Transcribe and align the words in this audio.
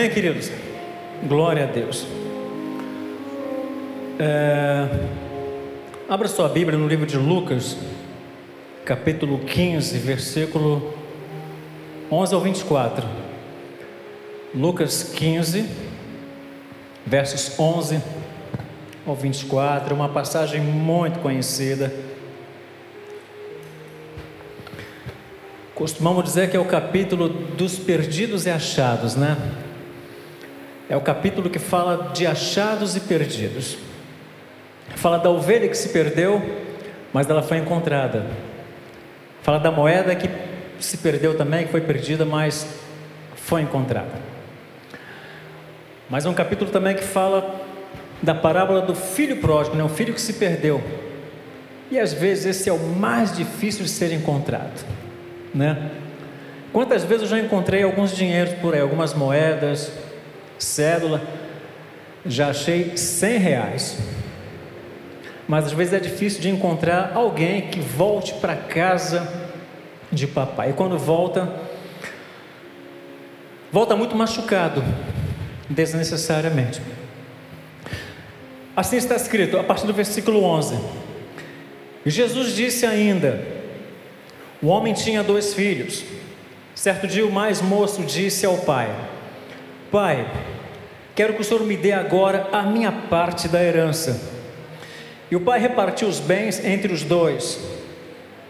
Amém, 0.00 0.10
queridos? 0.10 0.50
Glória 1.28 1.64
a 1.64 1.66
Deus. 1.66 2.06
É... 4.18 4.88
Abra 6.08 6.26
sua 6.26 6.48
Bíblia 6.48 6.78
no 6.78 6.88
livro 6.88 7.04
de 7.04 7.18
Lucas, 7.18 7.76
capítulo 8.82 9.40
15, 9.40 9.98
versículo 9.98 10.94
11 12.10 12.34
ao 12.34 12.40
24. 12.40 13.06
Lucas 14.54 15.02
15, 15.02 15.66
versos 17.04 17.60
11 17.60 18.02
ao 19.06 19.14
24, 19.14 19.94
uma 19.94 20.08
passagem 20.08 20.62
muito 20.62 21.18
conhecida. 21.18 21.92
Costumamos 25.74 26.24
dizer 26.24 26.48
que 26.48 26.56
é 26.56 26.60
o 26.60 26.64
capítulo 26.64 27.28
dos 27.28 27.78
perdidos 27.78 28.46
e 28.46 28.50
achados, 28.50 29.14
né? 29.14 29.36
É 30.90 30.96
o 30.96 31.00
capítulo 31.00 31.48
que 31.48 31.60
fala 31.60 32.10
de 32.12 32.26
achados 32.26 32.96
e 32.96 33.00
perdidos. 33.00 33.78
Fala 34.96 35.18
da 35.18 35.30
ovelha 35.30 35.68
que 35.68 35.76
se 35.76 35.90
perdeu, 35.90 36.42
mas 37.12 37.30
ela 37.30 37.44
foi 37.44 37.58
encontrada. 37.58 38.26
Fala 39.40 39.60
da 39.60 39.70
moeda 39.70 40.16
que 40.16 40.28
se 40.80 40.96
perdeu 40.96 41.36
também, 41.36 41.64
que 41.64 41.70
foi 41.70 41.80
perdida, 41.80 42.24
mas 42.24 42.66
foi 43.36 43.62
encontrada. 43.62 44.10
Mas 46.10 46.26
é 46.26 46.28
um 46.28 46.34
capítulo 46.34 46.72
também 46.72 46.96
que 46.96 47.04
fala 47.04 47.60
da 48.20 48.34
parábola 48.34 48.82
do 48.82 48.96
filho 48.96 49.36
pródigo, 49.36 49.76
né? 49.76 49.84
o 49.84 49.88
filho 49.88 50.12
que 50.12 50.20
se 50.20 50.32
perdeu. 50.32 50.82
E 51.88 52.00
às 52.00 52.12
vezes 52.12 52.46
esse 52.46 52.68
é 52.68 52.72
o 52.72 52.78
mais 52.80 53.36
difícil 53.36 53.84
de 53.84 53.90
ser 53.90 54.12
encontrado, 54.12 54.84
né? 55.54 55.92
Quantas 56.72 57.04
vezes 57.04 57.22
eu 57.22 57.28
já 57.28 57.38
encontrei 57.38 57.84
alguns 57.84 58.14
dinheiros 58.14 58.54
por 58.54 58.74
aí, 58.74 58.80
algumas 58.80 59.14
moedas, 59.14 59.92
cédula, 60.64 61.22
já 62.24 62.48
achei 62.48 62.96
cem 62.96 63.38
reais. 63.38 63.98
Mas 65.48 65.66
às 65.66 65.72
vezes 65.72 65.94
é 65.94 65.98
difícil 65.98 66.40
de 66.40 66.48
encontrar 66.48 67.12
alguém 67.14 67.62
que 67.62 67.80
volte 67.80 68.34
para 68.34 68.54
casa 68.54 69.28
de 70.12 70.26
papai. 70.26 70.70
E 70.70 70.72
quando 70.72 70.96
volta, 70.96 71.52
volta 73.72 73.96
muito 73.96 74.14
machucado, 74.14 74.84
desnecessariamente. 75.68 76.80
Assim 78.76 78.96
está 78.96 79.16
escrito, 79.16 79.58
a 79.58 79.64
partir 79.64 79.86
do 79.86 79.92
versículo 79.92 80.44
11. 80.44 80.78
Jesus 82.06 82.54
disse 82.54 82.86
ainda: 82.86 83.44
O 84.62 84.68
homem 84.68 84.94
tinha 84.94 85.22
dois 85.22 85.52
filhos. 85.52 86.04
Certo 86.74 87.06
dia, 87.06 87.26
o 87.26 87.32
mais 87.32 87.60
moço 87.60 88.02
disse 88.02 88.46
ao 88.46 88.58
pai: 88.58 88.88
Pai, 89.90 90.26
quero 91.20 91.34
que 91.34 91.42
o 91.42 91.44
Senhor 91.44 91.62
me 91.64 91.76
dê 91.76 91.92
agora 91.92 92.48
a 92.50 92.62
minha 92.62 92.90
parte 92.90 93.46
da 93.46 93.62
herança. 93.62 94.18
E 95.30 95.36
o 95.36 95.40
pai 95.42 95.60
repartiu 95.60 96.08
os 96.08 96.18
bens 96.18 96.64
entre 96.64 96.90
os 96.90 97.02
dois. 97.02 97.60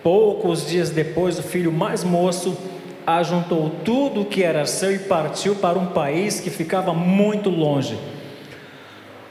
Poucos 0.04 0.64
dias 0.64 0.88
depois, 0.88 1.36
o 1.36 1.42
filho 1.42 1.72
mais 1.72 2.04
moço 2.04 2.56
ajuntou 3.04 3.70
tudo 3.84 4.20
o 4.20 4.24
que 4.24 4.44
era 4.44 4.64
seu 4.66 4.94
e 4.94 5.00
partiu 5.00 5.56
para 5.56 5.80
um 5.80 5.86
país 5.86 6.38
que 6.38 6.48
ficava 6.48 6.94
muito 6.94 7.50
longe. 7.50 7.98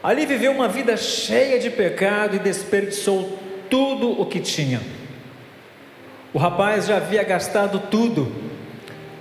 Ali 0.03 0.25
viveu 0.25 0.51
uma 0.51 0.67
vida 0.67 0.97
cheia 0.97 1.57
de 1.57 1.69
pecado 1.69 2.35
e 2.35 2.39
desperdiçou 2.39 3.39
tudo 3.69 4.19
o 4.19 4.25
que 4.25 4.41
tinha. 4.41 4.81
O 6.33 6.37
rapaz 6.37 6.87
já 6.87 6.97
havia 6.97 7.23
gastado 7.23 7.83
tudo 7.89 8.33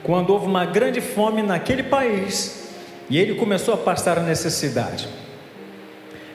quando 0.02 0.30
houve 0.30 0.46
uma 0.46 0.64
grande 0.64 1.00
fome 1.00 1.40
naquele 1.40 1.84
país 1.84 2.57
e 3.10 3.19
ele 3.19 3.34
começou 3.34 3.74
a 3.74 3.76
passar 3.76 4.19
a 4.19 4.22
necessidade. 4.22 5.08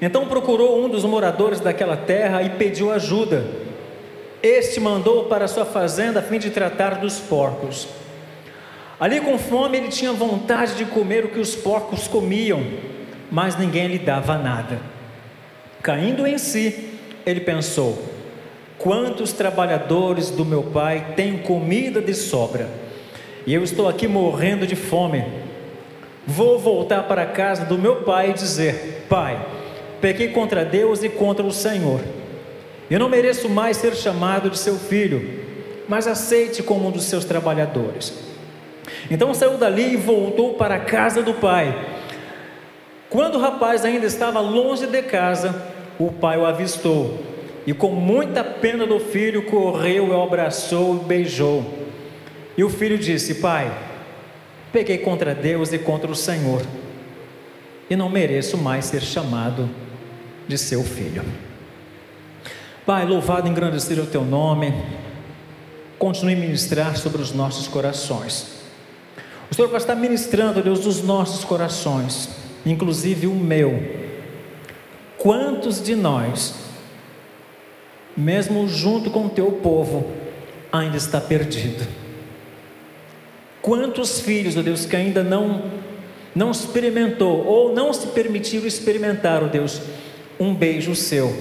Então 0.01 0.27
procurou 0.27 0.83
um 0.83 0.89
dos 0.89 1.05
moradores 1.05 1.59
daquela 1.59 1.95
terra 1.95 2.43
e 2.43 2.49
pediu 2.49 2.91
ajuda. 2.91 3.45
Este 4.41 4.79
mandou 4.79 5.25
para 5.25 5.47
sua 5.47 5.65
fazenda 5.65 6.19
a 6.19 6.23
fim 6.23 6.37
de 6.37 6.49
tratar 6.49 6.95
dos 6.95 7.19
porcos. 7.19 7.87
Ali 8.99 9.21
com 9.21 9.37
fome 9.37 9.77
ele 9.77 9.87
tinha 9.87 10.11
vontade 10.11 10.75
de 10.75 10.85
comer 10.85 11.25
o 11.25 11.29
que 11.29 11.39
os 11.39 11.55
porcos 11.55 12.07
comiam, 12.07 12.61
mas 13.31 13.57
ninguém 13.57 13.87
lhe 13.87 13.99
dava 13.99 14.37
nada. 14.37 14.79
Caindo 15.81 16.27
em 16.27 16.37
si, 16.37 16.97
ele 17.25 17.41
pensou: 17.41 18.01
quantos 18.77 19.31
trabalhadores 19.31 20.29
do 20.29 20.45
meu 20.45 20.63
pai 20.63 21.13
têm 21.15 21.37
comida 21.37 22.01
de 22.01 22.13
sobra? 22.13 22.69
E 23.45 23.53
eu 23.53 23.63
estou 23.63 23.87
aqui 23.87 24.07
morrendo 24.07 24.65
de 24.65 24.75
fome. 24.75 25.42
Vou 26.25 26.57
voltar 26.57 27.03
para 27.03 27.23
a 27.23 27.27
casa 27.27 27.65
do 27.65 27.77
meu 27.77 27.97
pai 27.97 28.29
e 28.29 28.33
dizer: 28.33 29.05
Pai, 29.09 29.45
pequei 29.99 30.29
contra 30.29 30.63
Deus 30.63 31.03
e 31.03 31.09
contra 31.09 31.45
o 31.45 31.51
Senhor. 31.51 31.99
Eu 32.89 32.99
não 32.99 33.09
mereço 33.09 33.49
mais 33.49 33.77
ser 33.77 33.95
chamado 33.95 34.49
de 34.49 34.57
seu 34.57 34.75
filho, 34.75 35.41
mas 35.87 36.07
aceite 36.07 36.63
como 36.63 36.87
um 36.87 36.91
dos 36.91 37.05
seus 37.05 37.25
trabalhadores. 37.25 38.13
Então 39.09 39.33
saiu 39.33 39.57
dali 39.57 39.93
e 39.93 39.97
voltou 39.97 40.53
para 40.53 40.75
a 40.75 40.79
casa 40.79 41.21
do 41.21 41.33
pai. 41.33 41.75
Quando 43.09 43.35
o 43.35 43.39
rapaz 43.39 43.85
ainda 43.85 44.05
estava 44.05 44.39
longe 44.39 44.87
de 44.87 45.01
casa, 45.03 45.63
o 45.99 46.11
pai 46.11 46.37
o 46.37 46.45
avistou 46.45 47.19
e, 47.65 47.73
com 47.73 47.89
muita 47.89 48.43
pena 48.43 48.85
do 48.85 48.99
filho, 48.99 49.43
correu, 49.43 50.09
o 50.09 50.23
abraçou 50.23 50.95
e 50.95 51.05
beijou. 51.05 51.63
E 52.57 52.63
o 52.63 52.69
filho 52.69 52.97
disse: 52.97 53.35
Pai, 53.35 53.71
peguei 54.73 54.97
contra 54.97 55.35
Deus 55.35 55.71
e 55.71 55.77
contra 55.77 56.11
o 56.11 56.15
Senhor, 56.15 56.63
e 57.87 57.95
não 57.95 58.09
mereço 58.09 58.57
mais 58.57 58.85
ser 58.85 59.03
chamado 59.03 59.69
de 60.47 60.57
seu 60.57 60.83
filho. 60.83 61.23
Pai, 62.83 63.05
louvado 63.05 63.47
e 63.47 63.51
engrandecido 63.51 64.01
o 64.01 64.07
teu 64.07 64.25
nome, 64.25 64.73
continue 65.99 66.33
a 66.33 66.37
ministrar 66.37 66.97
sobre 66.97 67.21
os 67.21 67.31
nossos 67.31 67.67
corações. 67.67 68.63
O 69.49 69.53
Senhor 69.53 69.67
vai 69.69 69.77
estar 69.77 69.93
ministrando, 69.93 70.63
Deus, 70.63 70.87
os 70.87 71.03
nossos 71.03 71.45
corações, 71.45 72.29
inclusive 72.65 73.27
o 73.27 73.35
meu. 73.35 73.79
Quantos 75.19 75.81
de 75.81 75.95
nós, 75.95 76.55
mesmo 78.17 78.67
junto 78.67 79.11
com 79.11 79.27
o 79.27 79.29
teu 79.29 79.51
povo, 79.51 80.11
ainda 80.71 80.97
está 80.97 81.21
perdido? 81.21 82.02
Quantos 83.63 84.19
filhos, 84.19 84.57
ó 84.57 84.61
Deus, 84.61 84.85
que 84.85 84.93
ainda 84.93 85.23
não 85.23 85.63
não 86.35 86.51
experimentou 86.51 87.45
ou 87.45 87.73
não 87.73 87.93
se 87.93 88.07
permitiram 88.07 88.67
experimentar, 88.67 89.41
ó 89.41 89.47
Deus, 89.47 89.81
um 90.39 90.53
beijo 90.53 90.93
seu, 90.95 91.33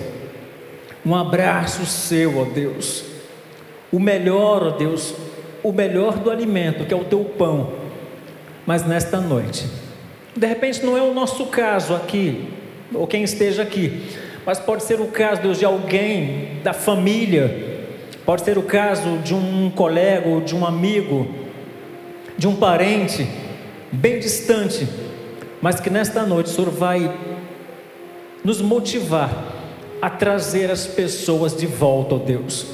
um 1.05 1.17
abraço 1.17 1.85
seu, 1.85 2.39
ó 2.39 2.45
Deus, 2.45 3.05
o 3.91 3.99
melhor, 3.99 4.63
ó 4.63 4.71
Deus, 4.71 5.15
o 5.65 5.73
melhor 5.73 6.19
do 6.19 6.31
alimento, 6.31 6.85
que 6.85 6.95
é 6.95 6.97
o 6.97 7.05
teu 7.05 7.25
pão, 7.25 7.73
mas 8.65 8.87
nesta 8.87 9.19
noite, 9.19 9.67
de 10.37 10.47
repente 10.47 10.85
não 10.85 10.97
é 10.97 11.03
o 11.03 11.13
nosso 11.13 11.47
caso 11.47 11.93
aqui, 11.93 12.49
ou 12.95 13.05
quem 13.07 13.25
esteja 13.25 13.63
aqui, 13.63 14.01
mas 14.47 14.61
pode 14.61 14.85
ser 14.85 15.01
o 15.01 15.07
caso, 15.07 15.43
Deus, 15.43 15.59
de 15.59 15.65
alguém 15.65 16.61
da 16.63 16.73
família, 16.73 17.89
pode 18.25 18.43
ser 18.43 18.59
o 18.59 18.63
caso 18.63 19.19
de 19.25 19.35
um 19.35 19.71
colega 19.71 20.29
ou 20.29 20.41
de 20.41 20.55
um 20.55 20.65
amigo, 20.65 21.42
de 22.37 22.49
um 22.49 22.57
parente, 22.57 23.27
bem 23.91 24.19
distante, 24.19 24.89
mas 25.61 25.81
que 25.81 25.91
nesta 25.91 26.25
noite 26.25 26.47
o 26.47 26.55
Senhor 26.55 26.71
vai 26.71 27.15
nos 28.45 28.61
motivar 28.61 29.31
a 30.01 30.11
trazer 30.11 30.71
as 30.71 30.87
pessoas 30.87 31.57
de 31.57 31.67
volta, 31.67 32.17
ó 32.17 32.19
Deus, 32.19 32.67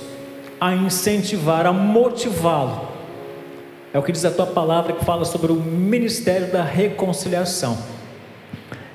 a 0.61 0.75
incentivar, 0.75 1.67
a 1.67 1.73
motivá-lo. 1.73 2.89
É 3.93 3.99
o 3.99 4.03
que 4.03 4.13
diz 4.13 4.25
a 4.25 4.31
tua 4.31 4.47
palavra 4.47 4.95
que 4.95 5.05
fala 5.05 5.25
sobre 5.25 5.53
o 5.53 5.57
ministério 5.57 6.51
da 6.51 6.63
reconciliação. 6.63 7.77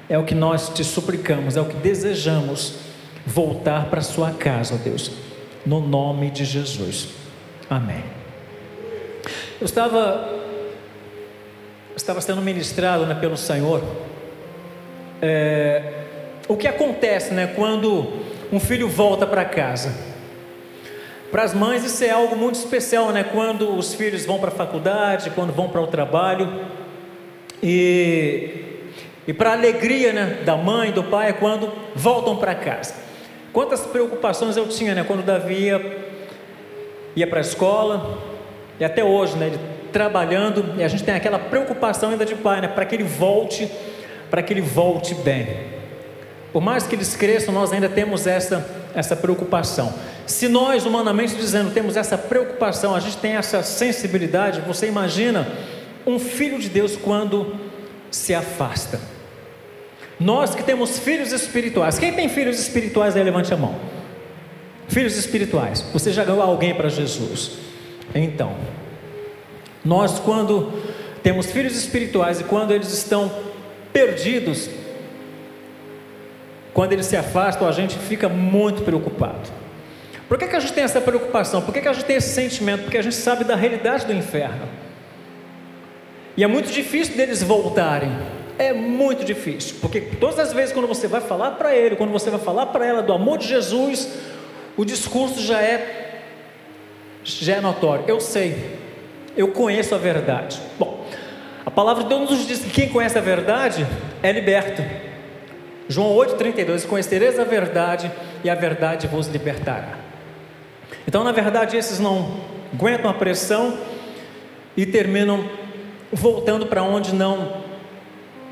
É 0.10 0.18
o 0.18 0.24
que 0.24 0.36
nós 0.36 0.70
te 0.70 0.84
suplicamos, 0.84 1.56
é 1.56 1.62
o 1.62 1.66
que 1.66 1.76
desejamos 1.76 2.76
voltar 3.26 3.86
para 3.86 4.00
a 4.00 4.04
sua 4.04 4.32
casa, 4.32 4.76
ó 4.76 4.78
Deus, 4.78 5.12
no 5.66 5.80
nome 5.80 6.30
de 6.30 6.44
Jesus. 6.44 7.10
Amém. 7.70 8.04
Eu 9.60 9.66
estava 9.66 10.43
estava 11.96 12.22
sendo 12.22 12.42
ministrado 12.42 13.06
né, 13.06 13.16
pelo 13.16 13.38
Senhor. 13.38 13.84
É, 15.22 15.94
o 16.48 16.58
que 16.58 16.68
acontece 16.68 17.34
né, 17.34 17.48
quando 17.56 18.14
um 18.52 18.60
filho 18.60 18.90
volta 18.90 19.26
para 19.26 19.46
casa? 19.46 19.94
Para 21.32 21.44
as 21.44 21.54
mães 21.54 21.84
isso 21.84 22.04
é 22.04 22.12
algo 22.12 22.36
muito 22.36 22.56
especial, 22.56 23.12
né? 23.12 23.24
Quando 23.24 23.76
os 23.76 23.96
filhos 23.96 24.24
vão 24.24 24.38
para 24.38 24.50
a 24.50 24.52
faculdade, 24.52 25.32
quando 25.32 25.52
vão 25.52 25.68
para 25.68 25.82
o 25.82 25.88
trabalho. 25.88 26.62
E, 27.62 28.84
e 29.28 29.34
para 29.34 29.50
a 29.50 29.54
alegria 29.54 30.14
né, 30.14 30.42
da 30.46 30.56
mãe, 30.56 30.92
do 30.92 31.04
pai, 31.04 31.30
é 31.30 31.34
quando 31.34 31.72
voltam 31.96 32.36
para 32.38 32.54
casa. 32.54 32.94
Quantas 33.52 33.82
preocupações 33.82 34.58
eu 34.58 34.68
tinha 34.68 34.94
né, 34.94 35.04
quando 35.04 35.24
Davi 35.24 35.56
ia, 35.56 35.98
ia 37.16 37.26
para 37.26 37.40
a 37.40 37.42
escola, 37.42 38.20
e 38.80 38.86
até 38.86 39.04
hoje, 39.04 39.36
né, 39.36 39.48
ele 39.48 39.60
trabalhando, 39.94 40.74
e 40.78 40.84
a 40.84 40.88
gente 40.88 41.04
tem 41.04 41.14
aquela 41.14 41.40
preocupação 41.40 42.10
ainda 42.10 42.26
de 42.26 42.36
pai, 42.36 42.60
né? 42.60 42.68
Para 42.68 42.84
que 42.84 42.96
ele 42.96 43.04
volte, 43.04 43.72
para 44.30 44.42
que 44.42 44.52
ele 44.52 44.62
volte 44.62 45.14
bem. 45.14 45.72
Por 46.52 46.62
mais 46.62 46.86
que 46.86 46.96
eles 46.96 47.16
cresçam, 47.16 47.54
nós 47.54 47.72
ainda 47.72 47.88
temos 47.88 48.28
essa, 48.28 48.68
essa 48.94 49.16
preocupação. 49.16 49.94
Se 50.26 50.48
nós, 50.48 50.86
humanamente 50.86 51.36
dizendo, 51.36 51.72
temos 51.72 51.96
essa 51.96 52.18
preocupação, 52.18 52.96
a 52.96 53.00
gente 53.00 53.18
tem 53.18 53.36
essa 53.36 53.64
sensibilidade, 53.64 54.62
você 54.62 54.88
imagina 54.88 55.48
um 56.06 56.20
filho 56.20 56.60
de 56.60 56.70
Deus 56.70 56.96
quando 56.96 57.56
se 58.12 58.34
afasta. 58.34 59.00
Nós 60.20 60.54
que 60.54 60.64
temos 60.64 61.00
filhos 61.00 61.32
espirituais, 61.32 61.98
quem 61.98 62.14
tem 62.14 62.30
filhos 62.30 62.60
espirituais 62.60 63.16
aí, 63.16 63.24
levante 63.24 63.54
a 63.54 63.58
mão. 63.58 63.76
Filhos 64.88 65.18
espirituais, 65.18 65.84
você 65.92 66.12
já 66.12 66.24
ganhou 66.24 66.42
alguém 66.42 66.74
para 66.76 66.88
Jesus. 66.88 67.54
Então, 68.14 68.56
nós 69.84 70.20
quando 70.20 70.72
temos 71.22 71.48
filhos 71.48 71.76
espirituais 71.76 72.42
e 72.42 72.44
quando 72.44 72.72
eles 72.72 72.92
estão 72.92 73.32
perdidos, 73.92 74.70
quando 76.74 76.94
eles 76.94 77.06
se 77.06 77.16
afastam, 77.16 77.68
a 77.68 77.72
gente 77.72 77.98
fica 77.98 78.28
muito 78.28 78.84
preocupado. 78.84 79.50
Por 80.28 80.38
que, 80.38 80.48
que 80.48 80.56
a 80.56 80.60
gente 80.60 80.74
tem 80.74 80.84
essa 80.84 81.00
preocupação? 81.00 81.62
Por 81.62 81.74
que, 81.74 81.82
que 81.82 81.88
a 81.88 81.94
gente 81.94 82.06
tem 82.06 82.16
esse 82.16 82.34
sentimento? 82.34 82.84
Porque 82.84 82.98
a 82.98 83.02
gente 83.02 83.16
sabe 83.16 83.44
da 83.44 83.56
realidade 83.56 84.06
do 84.06 84.14
inferno. 84.14 84.68
E 86.36 86.44
é 86.44 86.48
muito 86.48 86.72
difícil 86.72 87.16
deles 87.16 87.44
voltarem. 87.44 88.12
É 88.58 88.72
muito 88.72 89.24
difícil, 89.26 89.78
porque 89.82 90.00
todas 90.00 90.38
as 90.38 90.54
vezes 90.54 90.72
quando 90.72 90.88
você 90.88 91.08
vai 91.08 91.22
falar 91.22 91.52
para 91.52 91.76
ele, 91.76 91.96
quando 91.96 92.12
você 92.12 92.30
vai 92.30 92.40
falar 92.40 92.68
para 92.68 92.86
ela 92.86 93.02
do 93.02 93.12
amor 93.12 93.40
de 93.40 93.48
Jesus, 93.48 94.08
o 94.78 94.86
discurso 94.86 95.42
já 95.42 95.60
é 95.60 96.22
já 97.24 97.56
é 97.56 97.62
notório. 97.62 98.06
Eu 98.08 98.20
sei, 98.20 98.56
eu 99.36 99.50
conheço 99.50 99.96
a 99.96 99.98
verdade. 99.98 100.62
Bom, 100.78 101.06
a 101.66 101.72
palavra 101.72 102.04
de 102.04 102.10
Deus 102.10 102.30
nos 102.30 102.48
diz 102.48 102.60
que 102.60 102.70
quem 102.70 102.90
conhece 102.90 103.18
a 103.18 103.22
verdade 103.22 103.86
é 104.22 104.32
liberto. 104.32 104.84
João 105.88 106.16
8,32: 106.16 106.86
Conhecereis 106.86 107.40
a 107.40 107.44
verdade 107.44 108.12
e 108.44 108.50
a 108.50 108.56
verdade 108.56 109.08
vos 109.08 109.28
libertará. 109.28 109.98
Então, 111.08 111.24
na 111.24 111.32
verdade, 111.32 111.78
esses 111.78 112.00
não 112.00 112.40
aguentam 112.74 113.10
a 113.10 113.14
pressão 113.14 113.78
e 114.76 114.86
terminam 114.86 115.50
voltando 116.12 116.68
para 116.68 116.84
onde 116.84 117.14
não 117.14 117.64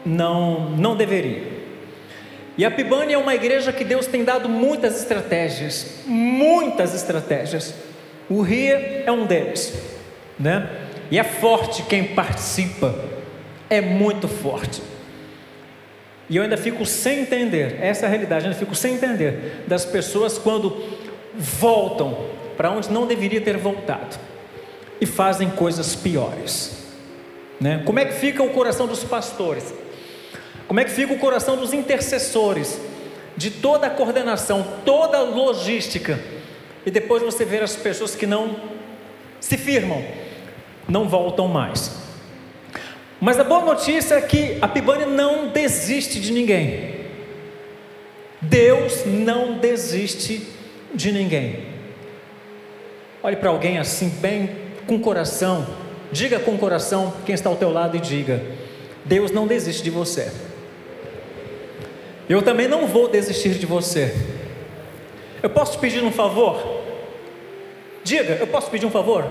não 0.06 0.72
não 0.72 0.96
deveria. 0.96 1.62
E 2.58 2.66
a 2.66 2.72
Pibane 2.72 3.14
é 3.14 3.18
uma 3.18 3.34
igreja 3.34 3.72
que 3.72 3.84
Deus 3.84 4.08
tem 4.08 4.24
dado 4.24 4.50
muitas 4.50 5.00
estratégias, 5.00 6.04
muitas 6.06 6.94
estratégias. 6.94 7.74
O 8.30 8.42
RIA 8.42 9.04
é 9.06 9.12
um 9.12 9.26
deles, 9.26 9.74
né? 10.42 10.70
E 11.10 11.20
é 11.20 11.24
forte 11.24 11.84
quem 11.84 12.04
participa, 12.04 12.96
é 13.70 13.80
muito 13.80 14.28
forte. 14.28 14.82
E 16.30 16.38
eu 16.38 16.44
ainda 16.44 16.58
fico 16.58 16.86
sem 16.86 17.22
entender, 17.22 17.78
essa 17.82 18.06
é 18.06 18.08
a 18.08 18.10
realidade, 18.10 18.46
eu 18.46 18.52
ainda 18.52 18.60
fico 18.60 18.74
sem 18.74 18.96
entender 18.96 19.64
das 19.68 19.86
pessoas 19.86 20.38
quando 20.38 20.82
voltam 21.36 22.26
para 22.58 22.72
onde 22.72 22.90
não 22.90 23.06
deveria 23.06 23.42
ter 23.42 23.58
voltado 23.58 24.18
e 25.00 25.06
fazem 25.06 25.50
coisas 25.50 25.96
piores. 25.96 26.86
Né? 27.60 27.82
Como 27.86 28.00
é 28.00 28.06
que 28.06 28.14
fica 28.14 28.42
o 28.42 28.50
coração 28.50 28.88
dos 28.88 29.04
pastores? 29.04 29.74
Como 30.68 30.80
é 30.80 30.86
que 30.86 30.92
fica 30.92 31.14
o 31.14 31.20
coração 31.20 31.58
dos 31.58 31.74
intercessores? 31.74 32.80
De 33.36 33.52
toda 33.52 33.88
a 33.88 33.90
coordenação, 33.90 34.66
toda 34.86 35.18
a 35.18 35.22
logística. 35.22 36.20
E 36.86 36.92
depois 36.92 37.22
você 37.22 37.44
vê 37.44 37.60
as 37.60 37.76
pessoas 37.76 38.16
que 38.16 38.26
não 38.26 38.56
se 39.40 39.58
firmam, 39.58 40.04
não 40.92 41.08
voltam 41.08 41.48
mais. 41.48 42.00
Mas 43.20 43.40
a 43.40 43.44
boa 43.44 43.66
notícia 43.66 44.16
é 44.16 44.22
que 44.22 44.58
a 44.62 44.68
Pibane 44.68 45.06
não 45.06 45.48
desiste 45.48 46.20
de 46.20 46.32
ninguém. 46.32 47.02
Deus 48.42 49.06
não 49.06 49.58
desiste 49.58 50.48
de 50.94 51.12
ninguém. 51.12 51.66
Olhe 53.24 53.36
para 53.36 53.50
alguém 53.50 53.78
assim, 53.78 54.10
bem 54.10 54.50
com 54.88 55.00
coração, 55.00 55.66
Diga 56.12 56.40
com 56.40 56.58
coração 56.58 57.14
quem 57.26 57.34
está 57.34 57.50
ao 57.50 57.56
teu 57.56 57.72
lado 57.72 57.96
e 57.96 58.00
diga: 58.00 58.44
Deus 59.06 59.32
não 59.32 59.48
desiste 59.48 59.82
de 59.82 59.90
você. 59.90 60.32
Eu 62.28 62.42
também 62.42 62.68
não 62.68 62.86
vou 62.86 63.08
desistir 63.08 63.52
de 63.52 63.66
você. 63.66 64.14
Eu 65.42 65.50
posso 65.50 65.74
te 65.74 65.80
pedir 65.80 66.04
um 66.04 66.12
favor? 66.12 66.82
Diga, 68.04 68.38
eu 68.40 68.48
posso 68.48 68.70
pedir 68.70 68.86
um 68.86 68.92
favor? 68.92 69.26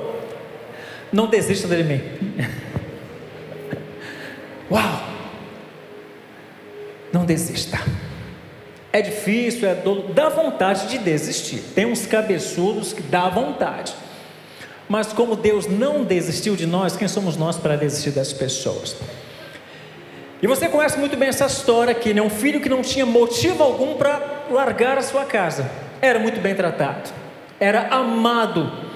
Não 1.12 1.26
desista 1.26 1.66
de 1.68 1.82
mim. 1.82 2.00
Uau! 4.70 5.02
Não 7.12 7.24
desista. 7.24 7.78
É 8.92 9.00
difícil, 9.00 9.68
é 9.68 9.74
do... 9.74 10.12
dá 10.12 10.28
vontade 10.28 10.88
de 10.88 10.98
desistir. 10.98 11.62
Tem 11.74 11.86
uns 11.86 12.06
cabeçudos 12.06 12.92
que 12.92 13.02
dá 13.02 13.28
vontade. 13.28 13.94
Mas 14.88 15.12
como 15.12 15.36
Deus 15.36 15.66
não 15.66 16.04
desistiu 16.04 16.56
de 16.56 16.66
nós, 16.66 16.96
quem 16.96 17.06
somos 17.06 17.36
nós 17.36 17.56
para 17.56 17.76
desistir 17.76 18.10
das 18.10 18.32
pessoas? 18.32 18.96
E 20.42 20.46
você 20.46 20.68
conhece 20.68 20.98
muito 20.98 21.16
bem 21.16 21.28
essa 21.28 21.46
história 21.46 21.92
aqui, 21.92 22.14
né? 22.14 22.22
Um 22.22 22.30
filho 22.30 22.60
que 22.60 22.68
não 22.68 22.82
tinha 22.82 23.04
motivo 23.04 23.62
algum 23.62 23.94
para 23.94 24.46
largar 24.50 24.98
a 24.98 25.02
sua 25.02 25.24
casa. 25.24 25.70
Era 26.00 26.18
muito 26.18 26.40
bem 26.40 26.54
tratado. 26.54 27.10
Era 27.60 27.88
amado 27.88 28.89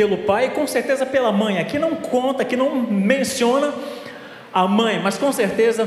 pelo 0.00 0.16
pai 0.16 0.46
e 0.46 0.50
com 0.52 0.66
certeza 0.66 1.04
pela 1.04 1.30
mãe. 1.30 1.58
Aqui 1.58 1.78
não 1.78 1.94
conta, 1.94 2.40
aqui 2.40 2.56
não 2.56 2.74
menciona 2.74 3.74
a 4.50 4.66
mãe, 4.66 4.98
mas 4.98 5.18
com 5.18 5.30
certeza 5.30 5.86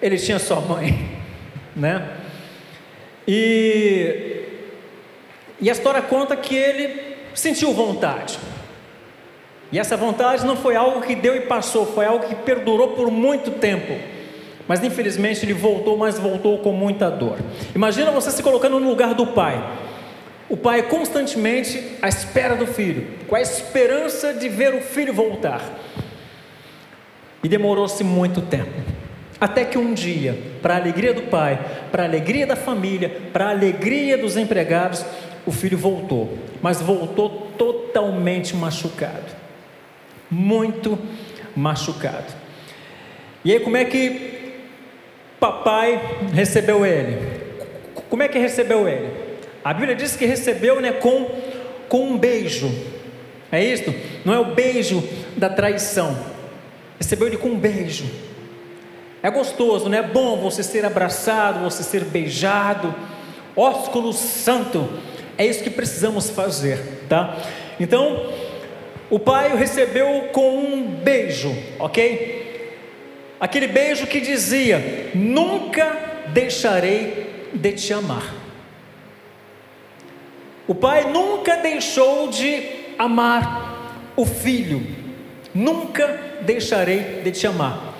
ele 0.00 0.16
tinha 0.16 0.38
sua 0.38 0.58
mãe, 0.58 1.06
né? 1.76 2.12
E, 3.28 4.42
e 5.60 5.68
a 5.68 5.72
história 5.72 6.00
conta 6.00 6.34
que 6.34 6.56
ele 6.56 6.98
sentiu 7.34 7.74
vontade. 7.74 8.38
E 9.70 9.78
essa 9.78 9.98
vontade 9.98 10.46
não 10.46 10.56
foi 10.56 10.74
algo 10.74 11.02
que 11.02 11.14
deu 11.14 11.36
e 11.36 11.42
passou, 11.42 11.84
foi 11.84 12.06
algo 12.06 12.26
que 12.26 12.34
perdurou 12.36 12.92
por 12.92 13.10
muito 13.10 13.50
tempo. 13.50 13.98
Mas 14.66 14.82
infelizmente 14.82 15.44
ele 15.44 15.52
voltou, 15.52 15.98
mas 15.98 16.18
voltou 16.18 16.56
com 16.60 16.72
muita 16.72 17.10
dor. 17.10 17.36
Imagina 17.74 18.10
você 18.10 18.30
se 18.30 18.42
colocando 18.42 18.80
no 18.80 18.88
lugar 18.88 19.12
do 19.12 19.26
pai. 19.26 19.62
O 20.48 20.56
pai 20.56 20.82
constantemente 20.82 21.82
à 22.00 22.08
espera 22.08 22.54
do 22.54 22.66
filho, 22.66 23.06
com 23.26 23.34
a 23.34 23.40
esperança 23.40 24.32
de 24.32 24.48
ver 24.48 24.74
o 24.74 24.80
filho 24.80 25.12
voltar. 25.12 25.62
E 27.42 27.48
demorou-se 27.48 28.02
muito 28.04 28.40
tempo. 28.40 28.70
Até 29.40 29.64
que 29.64 29.76
um 29.76 29.92
dia, 29.92 30.38
para 30.62 30.74
a 30.74 30.76
alegria 30.78 31.12
do 31.12 31.22
pai, 31.22 31.58
para 31.90 32.04
a 32.04 32.06
alegria 32.06 32.46
da 32.46 32.56
família, 32.56 33.20
para 33.32 33.46
a 33.46 33.50
alegria 33.50 34.16
dos 34.16 34.36
empregados, 34.36 35.04
o 35.44 35.52
filho 35.52 35.76
voltou, 35.76 36.38
mas 36.62 36.80
voltou 36.80 37.48
totalmente 37.58 38.56
machucado 38.56 39.46
muito 40.30 40.98
machucado. 41.54 42.34
E 43.44 43.52
aí, 43.52 43.60
como 43.60 43.76
é 43.76 43.84
que 43.84 44.54
papai 45.38 46.00
recebeu 46.32 46.84
ele? 46.84 47.18
Como 48.08 48.22
é 48.22 48.28
que 48.28 48.38
recebeu 48.38 48.88
ele? 48.88 49.25
A 49.66 49.74
Bíblia 49.74 49.96
diz 49.96 50.14
que 50.14 50.24
recebeu 50.24 50.80
né, 50.80 50.92
com, 50.92 51.28
com 51.88 52.10
um 52.10 52.16
beijo. 52.16 52.72
É 53.50 53.64
isso? 53.64 53.92
Não 54.24 54.32
é 54.32 54.38
o 54.38 54.54
beijo 54.54 55.02
da 55.36 55.48
traição. 55.48 56.16
Recebeu 57.00 57.26
ele 57.26 57.36
com 57.36 57.48
um 57.48 57.58
beijo. 57.58 58.08
É 59.20 59.28
gostoso, 59.28 59.88
né? 59.88 59.98
É 59.98 60.02
bom 60.04 60.36
você 60.36 60.62
ser 60.62 60.84
abraçado, 60.84 61.64
você 61.64 61.82
ser 61.82 62.04
beijado. 62.04 62.94
Ósculo 63.56 64.12
santo. 64.12 64.88
É 65.36 65.44
isso 65.44 65.64
que 65.64 65.70
precisamos 65.70 66.30
fazer, 66.30 67.04
tá? 67.08 67.36
Então, 67.80 68.32
o 69.10 69.18
pai 69.18 69.52
o 69.52 69.56
recebeu 69.56 70.28
com 70.32 70.58
um 70.58 70.82
beijo, 71.02 71.52
ok? 71.80 72.70
Aquele 73.40 73.66
beijo 73.66 74.06
que 74.06 74.20
dizia: 74.20 75.10
Nunca 75.12 76.22
deixarei 76.28 77.50
de 77.52 77.72
te 77.72 77.92
amar. 77.92 78.45
O 80.68 80.74
pai 80.74 81.10
nunca 81.12 81.56
deixou 81.56 82.28
de 82.28 82.62
amar 82.98 84.02
o 84.16 84.26
filho, 84.26 84.84
nunca 85.54 86.18
deixarei 86.40 87.20
de 87.22 87.30
te 87.30 87.46
amar. 87.46 87.94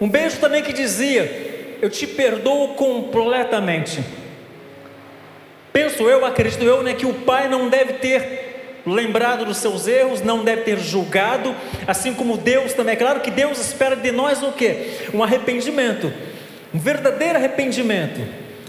Um 0.00 0.08
beijo 0.08 0.38
também 0.38 0.62
que 0.62 0.72
dizia: 0.72 1.78
Eu 1.80 1.88
te 1.88 2.06
perdoo 2.06 2.74
completamente. 2.74 4.02
Penso 5.72 6.02
eu, 6.02 6.26
acredito 6.26 6.64
eu, 6.64 6.82
né, 6.82 6.94
que 6.94 7.06
o 7.06 7.14
pai 7.14 7.48
não 7.48 7.68
deve 7.68 7.94
ter 7.94 8.82
lembrado 8.84 9.44
dos 9.44 9.58
seus 9.58 9.86
erros, 9.86 10.20
não 10.20 10.42
deve 10.42 10.62
ter 10.62 10.78
julgado, 10.78 11.54
assim 11.86 12.12
como 12.12 12.36
Deus 12.36 12.72
também. 12.72 12.94
É 12.94 12.96
claro 12.96 13.20
que 13.20 13.30
Deus 13.30 13.58
espera 13.58 13.94
de 13.94 14.10
nós 14.10 14.42
o 14.42 14.52
que? 14.52 14.98
Um 15.14 15.22
arrependimento, 15.22 16.12
um 16.74 16.78
verdadeiro 16.78 17.36
arrependimento. 17.36 18.20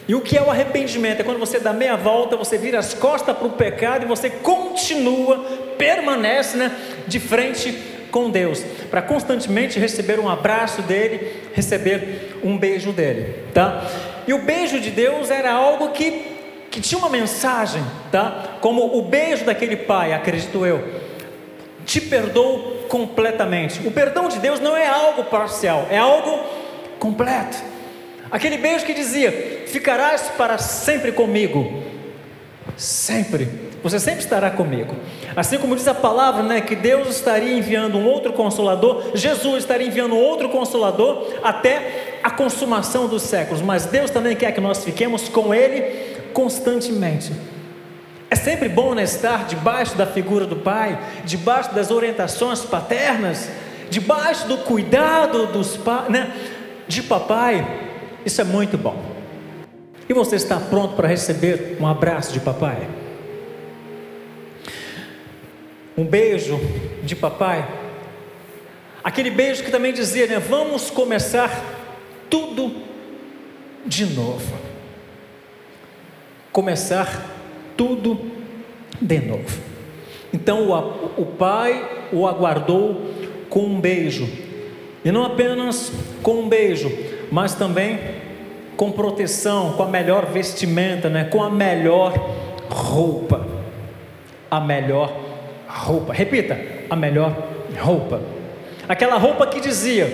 E 0.08 0.16
o 0.16 0.22
que 0.22 0.38
é 0.38 0.42
o 0.42 0.50
arrependimento? 0.50 1.22
É 1.22 1.24
quando 1.24 1.40
você 1.40 1.60
dá 1.60 1.72
meia 1.72 1.96
volta, 1.96 2.36
você 2.36 2.58
vira 2.58 2.80
as 2.80 2.94
costas 2.94 3.36
para 3.36 3.48
o 3.48 3.52
pecado 3.52 4.04
e 4.04 4.08
você 4.08 4.30
continua, 4.30 5.38
permanece 5.78 6.58
né, 6.58 6.76
de 7.08 7.20
frente 7.20 7.72
com 8.12 8.30
Deus, 8.30 8.62
para 8.90 9.02
constantemente 9.02 9.80
receber 9.80 10.20
um 10.20 10.28
abraço 10.28 10.82
dele, 10.82 11.50
receber 11.54 12.40
um 12.44 12.58
beijo 12.58 12.92
dele, 12.92 13.36
tá? 13.54 13.86
E 14.28 14.34
o 14.34 14.40
beijo 14.40 14.82
de 14.82 14.90
Deus 14.90 15.32
era 15.32 15.54
algo 15.54 15.92
que 15.92 16.32
que 16.72 16.80
tinha 16.80 16.98
uma 16.98 17.10
mensagem, 17.10 17.84
tá? 18.10 18.58
Como 18.62 18.98
o 18.98 19.02
beijo 19.02 19.44
daquele 19.44 19.76
pai, 19.76 20.14
acredito 20.14 20.66
eu, 20.66 20.82
te 21.86 22.00
perdoou 22.00 22.86
completamente. 22.88 23.86
O 23.86 23.92
perdão 23.92 24.30
de 24.30 24.40
Deus 24.40 24.60
não 24.62 24.76
é 24.76 24.88
algo 24.88 25.26
parcial, 25.26 25.88
é 25.92 25.98
algo 25.98 26.40
completo. 26.98 27.71
Aquele 28.32 28.58
beijo 28.58 28.86
que 28.86 28.94
dizia: 28.94 29.32
Ficarás 29.68 30.30
para 30.38 30.58
sempre 30.58 31.12
comigo. 31.12 31.84
Sempre. 32.78 33.72
Você 33.84 34.00
sempre 34.00 34.20
estará 34.20 34.52
comigo. 34.52 34.96
Assim 35.36 35.58
como 35.58 35.76
diz 35.76 35.88
a 35.88 35.94
palavra, 35.94 36.44
né, 36.44 36.62
que 36.62 36.76
Deus 36.76 37.10
estaria 37.10 37.58
enviando 37.58 37.98
um 37.98 38.06
outro 38.06 38.32
consolador, 38.34 39.12
Jesus 39.16 39.64
estaria 39.64 39.88
enviando 39.88 40.16
outro 40.16 40.50
consolador 40.50 41.28
até 41.44 42.20
a 42.22 42.30
consumação 42.30 43.08
dos 43.08 43.24
séculos. 43.24 43.62
Mas 43.62 43.86
Deus 43.86 44.12
também 44.12 44.36
quer 44.36 44.52
que 44.52 44.62
nós 44.62 44.84
fiquemos 44.84 45.28
com 45.30 45.54
Ele 45.54 45.82
constantemente. 46.32 47.32
É 48.30 48.36
sempre 48.36 48.70
bom 48.70 48.94
né, 48.94 49.04
estar 49.04 49.46
debaixo 49.46 49.98
da 49.98 50.06
figura 50.06 50.46
do 50.46 50.58
Pai, 50.58 50.98
debaixo 51.26 51.74
das 51.74 51.90
orientações 51.90 52.62
paternas, 52.62 53.50
debaixo 53.90 54.48
do 54.48 54.60
cuidado 54.60 55.48
dos 55.48 55.78
né, 56.08 56.32
de 56.88 57.02
papai. 57.02 57.91
Isso 58.26 58.42
é 58.42 58.44
muito 58.44 58.78
bom. 58.78 59.22
E 60.08 60.14
você 60.14 60.36
está 60.36 60.60
pronto 60.60 60.96
para 60.96 61.08
receber 61.08 61.78
um 61.80 61.88
abraço 61.88 62.34
de 62.34 62.40
papai? 62.40 62.88
Um 65.98 66.06
beijo 66.06 66.60
de 67.04 67.16
papai? 67.16 67.68
Aquele 69.04 69.32
beijo 69.32 69.64
que 69.64 69.72
também 69.72 69.94
dizia, 69.94 70.28
né? 70.28 70.40
Vamos 70.40 70.90
começar 70.90 71.64
tudo 72.30 72.84
de 73.86 74.06
novo. 74.06 74.54
Começar 76.52 77.26
tudo 77.76 78.20
de 79.02 79.20
novo. 79.20 79.60
Então 80.34 80.70
o, 80.70 81.22
o 81.22 81.26
pai 81.26 82.08
o 82.12 82.28
aguardou 82.28 83.10
com 83.50 83.62
um 83.66 83.82
beijo, 83.82 84.30
e 85.04 85.12
não 85.12 85.26
apenas 85.26 85.92
com 86.24 86.42
um 86.42 86.48
beijo, 86.48 86.90
mas 87.32 87.56
também 87.56 88.00
com 88.76 88.92
proteção, 88.92 89.74
com 89.74 89.84
a 89.84 89.88
melhor 89.88 90.26
vestimenta, 90.26 91.10
né? 91.10 91.24
com 91.26 91.42
a 91.42 91.50
melhor 91.50 92.14
roupa. 92.70 93.48
A 94.50 94.60
melhor 94.60 95.16
roupa. 95.68 96.14
Repita, 96.14 96.60
a 96.90 96.96
melhor 96.96 97.34
roupa. 97.80 98.22
Aquela 98.88 99.18
roupa 99.18 99.48
que 99.48 99.62
dizia: 99.62 100.12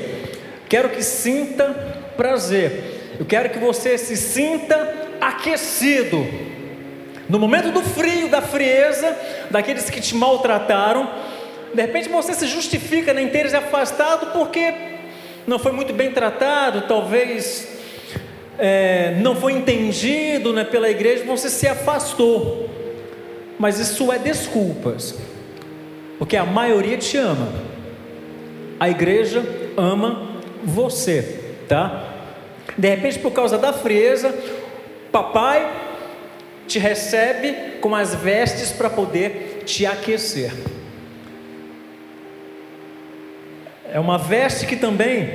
Quero 0.70 0.90
que 0.90 1.02
sinta 1.02 1.74
prazer, 2.16 3.16
eu 3.20 3.26
quero 3.26 3.50
que 3.50 3.60
você 3.60 3.98
se 3.98 4.16
sinta 4.16 4.94
aquecido 5.20 6.26
no 7.30 7.38
momento 7.40 7.72
do 7.72 7.82
frio, 7.82 8.30
da 8.30 8.42
frieza, 8.42 9.18
daqueles 9.52 9.90
que 9.90 10.00
te 10.00 10.16
maltrataram, 10.16 11.10
de 11.74 11.82
repente 11.82 12.08
você 12.08 12.34
se 12.34 12.48
justifica 12.48 13.14
nem 13.14 13.28
teres 13.28 13.54
afastado 13.54 14.32
porque 14.32 14.74
não 15.48 15.58
foi 15.58 15.72
muito 15.72 15.94
bem 15.94 16.12
tratado, 16.12 16.82
talvez 16.82 17.70
é, 18.60 19.16
não 19.22 19.34
foi 19.34 19.54
entendido 19.54 20.52
né, 20.52 20.66
pela 20.66 20.90
igreja, 20.90 21.24
você 21.24 21.50
se 21.50 21.66
afastou. 21.66 22.70
Mas 23.58 23.80
isso 23.80 24.12
é 24.12 24.20
desculpas, 24.20 25.16
porque 26.20 26.36
a 26.36 26.46
maioria 26.46 26.98
te 26.98 27.18
ama, 27.18 27.48
a 28.80 28.90
igreja 28.90 29.44
ama 29.76 30.42
você, 30.64 31.56
tá? 31.68 32.04
De 32.78 32.90
repente, 32.90 33.18
por 33.18 33.32
causa 33.32 33.58
da 33.58 33.74
frieza, 33.74 34.36
papai 35.12 35.68
te 36.68 36.78
recebe 36.78 37.80
com 37.80 37.96
as 37.96 38.14
vestes 38.14 38.72
para 38.72 38.90
poder 38.90 39.64
te 39.66 39.86
aquecer. 39.86 40.52
É 43.92 44.00
uma 44.00 44.18
veste 44.18 44.66
que 44.66 44.76
também 44.76 45.30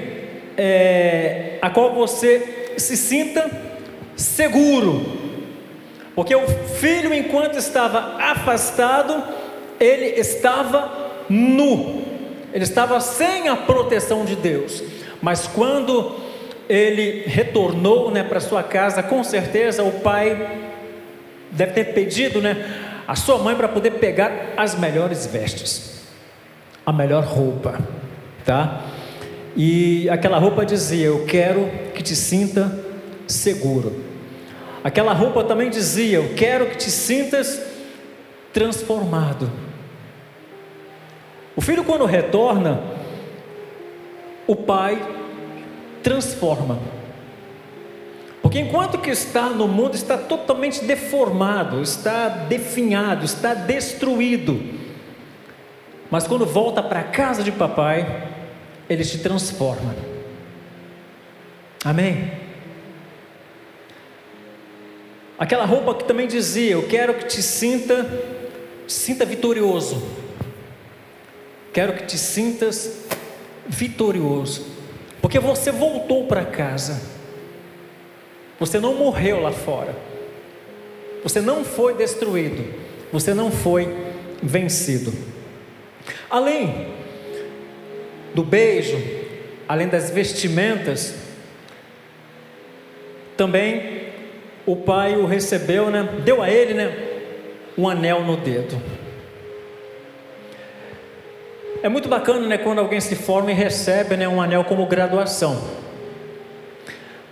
é, 0.57 1.59
a 1.63 1.71
qual 1.71 1.95
você 1.95 2.75
se 2.77 2.97
sinta 2.97 3.51
seguro, 4.17 5.05
porque 6.15 6.35
o 6.35 6.47
filho, 6.47 7.15
enquanto 7.15 7.57
estava 7.57 8.17
afastado, 8.21 9.23
ele 9.81 10.21
estava 10.21 11.11
nu, 11.29 12.03
ele 12.53 12.65
estava 12.65 13.01
sem 13.01 13.49
a 13.49 13.57
proteção 13.57 14.25
de 14.25 14.37
Deus, 14.37 14.83
mas 15.23 15.47
quando 15.47 16.21
ele 16.69 17.25
retornou 17.27 18.11
né, 18.11 18.23
para 18.23 18.41
sua 18.41 18.63
casa, 18.63 19.03
com 19.03 19.25
certeza 19.25 19.83
o 19.83 20.01
pai 20.01 20.59
deve 21.51 21.73
ter 21.73 21.93
pedido, 21.93 22.41
né, 22.41 23.03
a 23.09 23.17
sua 23.17 23.39
mãe 23.39 23.55
para 23.55 23.69
poder 23.69 23.93
pegar 23.93 24.53
as 24.57 24.79
melhores 24.79 25.27
vestes, 25.27 26.03
a 26.85 26.93
melhor 26.93 27.25
roupa, 27.25 27.79
tá? 28.45 28.83
E 29.57 30.09
aquela 30.11 30.39
roupa 30.39 30.65
dizia: 30.65 31.07
Eu 31.07 31.25
quero 31.25 31.71
que 31.95 32.03
te 32.03 32.17
sinta 32.17 32.79
seguro. 33.27 34.03
Aquela 34.83 35.13
roupa 35.13 35.45
também 35.45 35.71
dizia: 35.71 36.19
Eu 36.19 36.35
quero 36.35 36.67
que 36.67 36.77
te 36.77 36.91
sintas 36.91 37.61
transformado. 38.53 39.51
O 41.55 41.61
filho, 41.61 41.85
quando 41.85 42.05
retorna, 42.05 42.81
o 44.47 44.57
pai 44.57 45.01
transforma. 46.03 46.79
Porque 48.41 48.59
enquanto 48.59 48.99
que 48.99 49.11
está 49.11 49.49
no 49.49 49.69
mundo, 49.69 49.95
está 49.95 50.19
totalmente 50.19 50.85
deformado, 50.85 51.81
está 51.81 52.29
definhado, 52.29 53.25
está 53.25 53.55
destruído. 53.55 54.61
Mas 56.11 56.27
quando 56.27 56.45
volta 56.45 56.83
para 56.83 57.01
a 57.01 57.05
casa 57.05 57.43
de 57.43 57.53
papai, 57.53 58.32
ele 58.93 59.05
te 59.05 59.19
transforma. 59.19 59.95
Amém? 61.85 62.31
Aquela 65.39 65.65
roupa 65.65 65.95
que 65.95 66.05
também 66.05 66.27
dizia: 66.27 66.73
Eu 66.73 66.87
quero 66.87 67.15
que 67.15 67.27
te 67.27 67.43
sinta, 67.43 68.07
sinta 68.87 69.25
vitorioso. 69.25 70.03
Quero 71.73 71.95
que 71.95 72.05
te 72.05 72.19
sintas 72.19 73.07
vitorioso. 73.67 74.67
Porque 75.21 75.39
você 75.39 75.73
voltou 75.73 76.27
para 76.27 76.45
casa. 76.45 77.01
Você 78.61 78.79
não 78.79 78.95
morreu 78.95 79.41
lá 79.41 79.51
fora. 79.51 79.97
Você 81.23 81.41
não 81.41 81.65
foi 81.65 81.95
destruído. 81.95 82.63
Você 83.13 83.33
não 83.33 83.51
foi 83.51 83.89
vencido. 84.43 85.13
Além 86.29 87.02
do 88.35 88.43
beijo, 88.43 88.99
além 89.69 89.89
das 89.89 90.11
vestimentas, 90.11 91.15
também 93.37 94.03
o 94.67 94.77
pai 94.77 95.17
o 95.17 95.27
recebeu, 95.27 95.91
né? 95.91 96.09
Deu 96.25 96.43
a 96.43 96.51
ele, 96.51 96.75
né? 96.75 96.95
Um 97.77 97.89
anel 97.89 98.23
no 98.23 98.37
dedo. 98.37 98.81
É 101.83 101.89
muito 101.89 102.09
bacana, 102.09 102.47
né? 102.47 102.59
Quando 102.59 102.79
alguém 102.79 103.01
se 103.01 103.17
forma 103.17 103.51
e 103.51 103.55
recebe, 103.55 104.17
né? 104.17 104.29
Um 104.29 104.41
anel 104.41 104.65
como 104.65 104.87
graduação. 104.87 105.83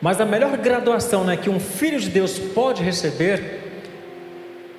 Mas 0.00 0.20
a 0.20 0.24
melhor 0.24 0.56
graduação 0.56 1.24
né, 1.24 1.36
que 1.36 1.50
um 1.50 1.60
filho 1.60 2.00
de 2.00 2.08
Deus 2.08 2.38
pode 2.38 2.82
receber 2.82 3.60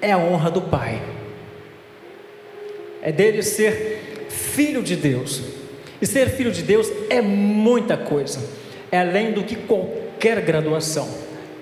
é 0.01 0.11
a 0.11 0.17
honra 0.17 0.49
do 0.49 0.61
Pai. 0.61 0.99
É 3.03 3.11
dele 3.11 3.43
ser 3.43 4.27
filho 4.29 4.81
de 4.81 4.95
Deus. 4.95 5.41
E 6.01 6.07
ser 6.07 6.29
filho 6.29 6.51
de 6.51 6.63
Deus 6.63 6.91
é 7.09 7.21
muita 7.21 7.95
coisa. 7.95 8.39
É 8.91 8.99
além 8.99 9.31
do 9.31 9.43
que 9.43 9.55
qualquer 9.55 10.41
graduação, 10.41 11.07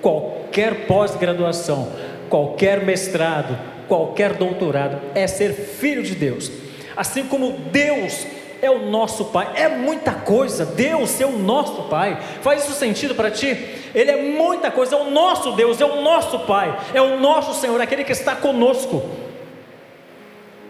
qualquer 0.02 0.88
pós-graduação, 0.88 1.92
qualquer 2.30 2.84
mestrado, 2.84 3.58
qualquer 3.88 4.34
doutorado. 4.34 5.00
É 5.14 5.28
ser 5.28 5.54
filho 5.54 6.02
de 6.02 6.16
Deus. 6.16 6.50
Assim 6.96 7.26
como 7.26 7.52
Deus 7.72 8.26
é 8.62 8.70
o 8.70 8.90
nosso 8.90 9.26
Pai. 9.26 9.52
É 9.56 9.68
muita 9.68 10.12
coisa. 10.12 10.66
Deus 10.66 11.10
ser 11.10 11.26
o 11.26 11.38
nosso 11.38 11.84
Pai. 11.84 12.20
Faz 12.42 12.64
isso 12.64 12.74
sentido 12.74 13.16
para 13.16 13.32
ti? 13.32 13.48
Ele 13.94 14.12
é 14.12 14.22
muita 14.22 14.72
coisa. 14.72 14.96
É 14.96 15.00
o 15.00 15.12
nosso 15.12 15.52
Deus, 15.54 15.82
é 15.82 15.86
o 15.86 16.02
nosso 16.02 16.40
Pai, 16.40 16.78
é 16.94 17.02
o 17.02 17.20
nosso 17.20 17.60
Senhor, 17.60 17.80
aquele 17.82 18.04
que 18.04 18.12
está 18.12 18.36
conosco. 18.36 19.04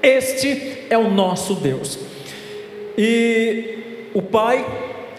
Este 0.01 0.85
é 0.89 0.97
o 0.97 1.09
nosso 1.09 1.55
Deus. 1.55 1.99
E 3.01 4.09
o 4.13 4.21
Pai 4.21 4.65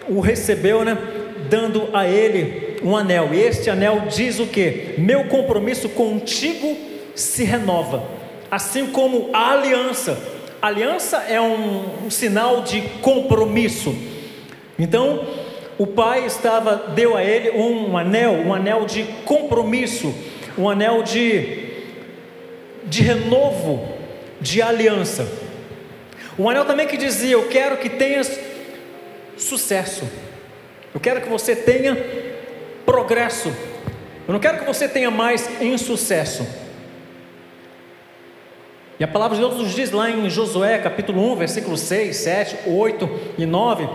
o 0.07 0.19
recebeu, 0.19 0.85
né? 0.85 0.95
Dando 1.49 1.89
a 1.93 2.07
ele 2.07 2.77
um 2.83 2.95
anel. 2.95 3.33
E 3.33 3.39
este 3.41 3.69
anel 3.69 4.03
diz 4.07 4.39
o 4.39 4.45
que? 4.45 4.93
Meu 4.99 5.25
compromisso 5.25 5.89
contigo 5.89 6.77
se 7.15 7.43
renova. 7.43 8.03
Assim 8.51 8.87
como 8.87 9.31
a 9.33 9.53
aliança 9.53 10.17
Aliança 10.61 11.17
é 11.27 11.41
um, 11.41 12.05
um 12.05 12.09
sinal 12.11 12.61
de 12.61 12.81
compromisso. 13.01 13.95
Então, 14.77 15.25
o 15.75 15.87
pai 15.87 16.27
estava 16.27 16.75
deu 16.93 17.17
a 17.17 17.23
ele 17.23 17.49
um 17.49 17.97
anel, 17.97 18.33
um 18.33 18.53
anel 18.53 18.85
de 18.85 19.03
compromisso, 19.25 20.13
um 20.55 20.69
anel 20.69 21.01
de 21.01 21.71
de 22.83 23.01
renovo, 23.01 23.87
de 24.39 24.61
aliança. 24.61 25.27
Um 26.37 26.49
anel 26.49 26.65
também 26.65 26.87
que 26.87 26.97
dizia: 26.97 27.33
Eu 27.33 27.47
quero 27.47 27.77
que 27.77 27.89
tenhas 27.89 28.39
sucesso, 29.37 30.07
eu 30.93 30.99
quero 30.99 31.21
que 31.21 31.29
você 31.29 31.55
tenha 31.55 31.97
progresso, 32.85 33.49
eu 34.27 34.33
não 34.33 34.39
quero 34.39 34.59
que 34.59 34.65
você 34.65 34.87
tenha 34.87 35.11
mais 35.11 35.49
insucesso. 35.61 36.45
E 38.99 39.03
a 39.03 39.07
palavra 39.07 39.35
de 39.35 39.41
Deus 39.41 39.57
nos 39.57 39.73
diz 39.73 39.89
lá 39.89 40.11
em 40.11 40.29
Josué 40.29 40.77
capítulo 40.77 41.31
1, 41.33 41.35
versículos 41.35 41.79
6, 41.81 42.15
7, 42.15 42.57
8 42.67 43.09
e 43.39 43.47
9, 43.47 43.89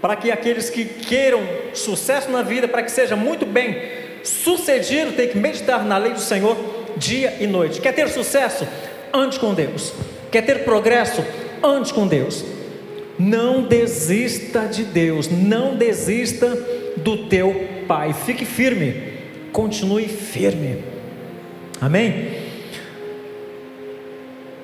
para 0.00 0.16
que 0.16 0.30
aqueles 0.30 0.70
que 0.70 0.86
queiram 0.86 1.42
sucesso 1.74 2.30
na 2.30 2.40
vida, 2.40 2.66
para 2.66 2.82
que 2.82 2.90
seja 2.90 3.14
muito 3.14 3.44
bem 3.44 3.76
sucedido, 4.22 5.12
tem 5.12 5.28
que 5.28 5.36
meditar 5.36 5.84
na 5.84 5.98
lei 5.98 6.12
do 6.12 6.20
Senhor 6.20 6.56
dia 6.96 7.36
e 7.40 7.46
noite. 7.46 7.80
Quer 7.80 7.92
ter 7.92 8.08
sucesso? 8.08 8.66
Ande 9.12 9.38
com 9.38 9.52
Deus. 9.52 9.92
Quer 10.34 10.42
ter 10.42 10.64
progresso? 10.64 11.24
Ande 11.62 11.94
com 11.94 12.08
Deus. 12.08 12.44
Não 13.16 13.62
desista 13.62 14.66
de 14.66 14.82
Deus, 14.82 15.28
não 15.30 15.76
desista 15.76 16.48
do 16.96 17.28
teu 17.28 17.68
Pai. 17.86 18.12
Fique 18.12 18.44
firme, 18.44 19.12
continue 19.52 20.08
firme. 20.08 20.82
Amém? 21.80 22.32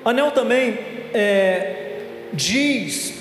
Anel 0.04 0.32
também 0.32 0.76
é, 1.14 2.00
diz, 2.32 3.14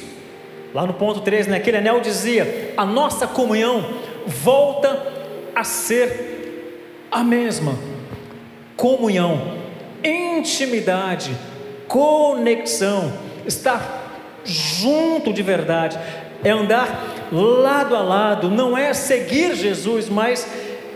lá 0.74 0.88
no 0.88 0.96
ponto 0.96 1.22
13, 1.22 1.52
naquele 1.52 1.80
né, 1.80 1.88
anel 1.88 2.02
dizia: 2.02 2.74
a 2.76 2.84
nossa 2.84 3.28
comunhão 3.28 3.94
volta 4.26 5.06
a 5.54 5.64
ser 5.64 6.66
a 7.12 7.24
mesma 7.24 7.78
comunhão, 8.76 9.56
intimidade, 10.04 11.30
conexão, 11.90 13.12
estar 13.46 14.42
junto 14.46 15.34
de 15.34 15.44
verdade, 15.44 16.00
é 16.44 16.52
andar 16.52 17.28
lado 17.32 17.96
a 17.96 18.02
lado, 18.02 18.50
não 18.50 18.78
é 18.78 18.94
seguir 18.94 19.56
Jesus, 19.56 20.08
mas 20.08 20.48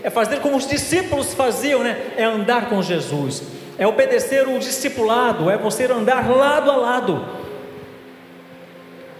é 0.02 0.08
fazer 0.08 0.40
como 0.40 0.56
os 0.56 0.66
discípulos 0.66 1.34
faziam, 1.34 1.82
né? 1.82 2.14
É 2.16 2.24
andar 2.24 2.70
com 2.70 2.80
Jesus, 2.80 3.42
é 3.76 3.86
obedecer 3.86 4.48
o 4.48 4.58
discipulado, 4.58 5.50
é 5.50 5.58
você 5.58 5.84
andar 5.84 6.30
lado 6.30 6.70
a 6.70 6.76
lado. 6.76 7.26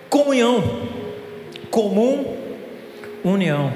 Comunhão, 0.08 0.62
comum, 1.70 2.36
união. 3.24 3.72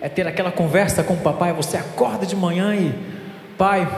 É 0.00 0.08
ter 0.08 0.26
aquela 0.26 0.50
conversa 0.50 1.04
com 1.04 1.14
o 1.14 1.18
papai, 1.18 1.52
você 1.52 1.76
acorda 1.76 2.24
de 2.24 2.34
manhã 2.34 2.74
e 2.74 3.18
Pai, 3.58 3.88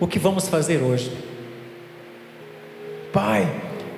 o 0.00 0.06
que 0.08 0.18
vamos 0.18 0.48
fazer 0.48 0.82
hoje? 0.82 1.29
Pai, 3.12 3.48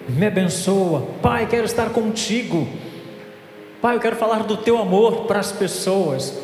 me 0.08 0.26
abençoa. 0.26 1.06
Pai, 1.20 1.46
quero 1.46 1.64
estar 1.64 1.90
contigo. 1.90 2.66
Pai, 3.80 3.96
eu 3.96 4.00
quero 4.00 4.16
falar 4.16 4.44
do 4.44 4.56
teu 4.56 4.78
amor 4.78 5.26
para 5.26 5.40
as 5.40 5.52
pessoas. 5.52 6.38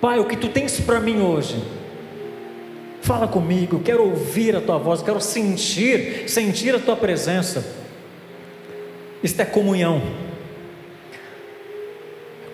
Pai, 0.00 0.18
o 0.18 0.24
que 0.24 0.36
tu 0.36 0.48
tens 0.48 0.80
para 0.80 1.00
mim 1.00 1.20
hoje? 1.20 1.62
Fala 3.02 3.26
comigo, 3.26 3.80
quero 3.80 4.04
ouvir 4.04 4.56
a 4.56 4.60
tua 4.60 4.78
voz, 4.78 5.02
quero 5.02 5.20
sentir, 5.20 6.28
sentir 6.28 6.74
a 6.74 6.78
tua 6.78 6.96
presença. 6.96 7.64
Isto 9.22 9.42
é 9.42 9.44
comunhão. 9.44 10.00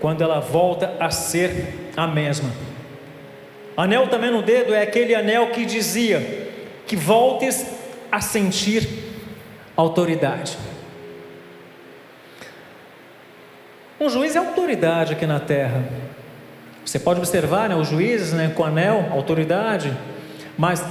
Quando 0.01 0.23
ela 0.23 0.41
volta 0.41 0.97
a 0.99 1.11
ser 1.11 1.91
a 1.97 2.07
mesma. 2.07 2.51
Anel 3.77 4.09
também 4.09 4.31
no 4.31 4.43
dedo 4.43 4.75
é 4.75 4.83
aquele 4.83 5.15
anel 5.15 5.51
que 5.51 5.65
dizia 5.65 6.46
que 6.87 6.97
voltes 6.97 7.67
a 8.11 8.21
sentir 8.21 8.89
autoridade. 9.77 10.57
Um 14.01 14.09
juiz 14.09 14.37
é 14.37 14.39
autoridade 14.39 15.15
aqui 15.15 15.27
na 15.27 15.41
terra. 15.41 15.85
Você 16.85 16.99
pode 16.99 17.19
observar, 17.19 17.69
né, 17.69 17.75
os 17.75 17.89
juízes 17.89 18.33
né, 18.33 18.53
com 18.55 18.65
anel, 18.65 19.09
autoridade, 19.11 19.97
mas 20.57 20.85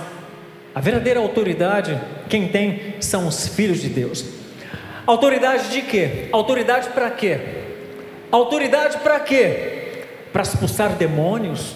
a 0.74 0.82
verdadeira 0.82 1.20
autoridade, 1.20 2.00
quem 2.28 2.48
tem, 2.48 2.96
são 3.00 3.28
os 3.28 3.48
filhos 3.48 3.80
de 3.80 3.90
Deus. 3.90 4.26
Autoridade 5.08 5.70
de 5.70 5.84
quê? 5.84 6.28
Autoridade 6.32 6.90
para 6.90 7.10
quê? 7.12 7.40
Autoridade 8.32 8.98
para 8.98 9.20
quê? 9.20 10.04
Para 10.34 10.42
expulsar 10.42 10.90
demônios, 10.96 11.76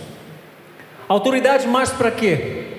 Autoridade 1.09 1.67
mais 1.67 1.89
para 1.89 2.11
quê? 2.11 2.78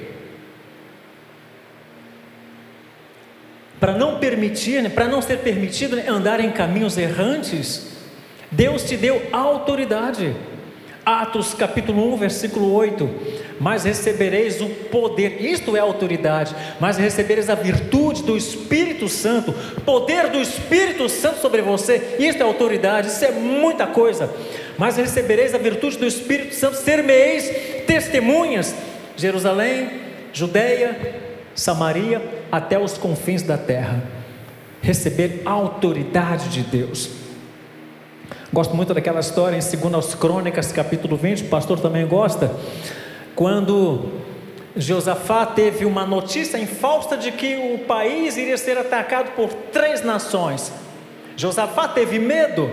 Para 3.81 3.97
não 3.97 4.19
permitir, 4.19 4.83
né, 4.83 4.91
para 4.91 5.09
não 5.09 5.23
ser 5.23 5.39
permitido 5.39 5.97
né, 5.97 6.05
andar 6.07 6.39
em 6.39 6.51
caminhos 6.51 6.99
errantes. 6.99 7.89
Deus 8.53 8.85
te 8.85 8.97
deu 8.97 9.23
autoridade. 9.33 10.37
Atos 11.05 11.55
capítulo 11.55 12.13
1, 12.13 12.17
versículo 12.19 12.73
8: 12.75 13.09
Mas 13.59 13.85
recebereis 13.85 14.61
o 14.61 14.67
poder, 14.67 15.43
isto 15.43 15.75
é 15.75 15.81
autoridade, 15.81 16.55
mas 16.79 16.99
recebereis 16.99 17.49
a 17.49 17.55
virtude 17.55 18.23
do 18.23 18.37
Espírito 18.37 19.09
Santo, 19.09 19.53
poder 19.85 20.29
do 20.29 20.39
Espírito 20.39 21.09
Santo 21.09 21.41
sobre 21.41 21.63
você, 21.63 22.17
isto 22.19 22.43
é 22.43 22.45
autoridade, 22.45 23.09
isso 23.09 23.25
é 23.25 23.31
muita 23.31 23.87
coisa. 23.87 24.31
Mas 24.77 24.97
recebereis 24.97 25.55
a 25.55 25.59
virtude 25.59 25.97
do 25.97 26.07
Espírito 26.07 26.55
Santo, 26.55 26.77
ser-me-eis 26.77 27.85
testemunhas, 27.87 28.75
Jerusalém, 29.17 29.91
Judeia, 30.33 31.30
Samaria, 31.55 32.47
até 32.51 32.79
os 32.79 32.97
confins 32.97 33.43
da 33.43 33.59
terra. 33.59 34.03
Receber 34.83 35.43
a 35.45 35.51
autoridade 35.51 36.49
de 36.49 36.63
Deus. 36.63 37.11
Gosto 38.53 38.75
muito 38.75 38.93
daquela 38.93 39.21
história 39.21 39.57
em 39.57 39.91
2 39.91 40.15
Crônicas, 40.17 40.73
capítulo 40.73 41.17
20, 41.17 41.45
o 41.45 41.49
pastor 41.49 41.79
também 41.79 42.07
gosta, 42.07 42.51
quando 43.37 44.07
Josafá 44.77 45.47
teve 45.47 45.85
uma 45.85 46.05
notícia 46.05 46.59
infausta 46.59 47.17
de 47.17 47.31
que 47.33 47.75
o 47.75 47.79
país 47.87 48.37
iria 48.37 48.57
ser 48.57 48.79
atacado 48.79 49.33
por 49.37 49.53
três 49.53 50.03
nações. 50.03 50.73
Josafá 51.37 51.89
teve 51.89 52.19
medo, 52.19 52.71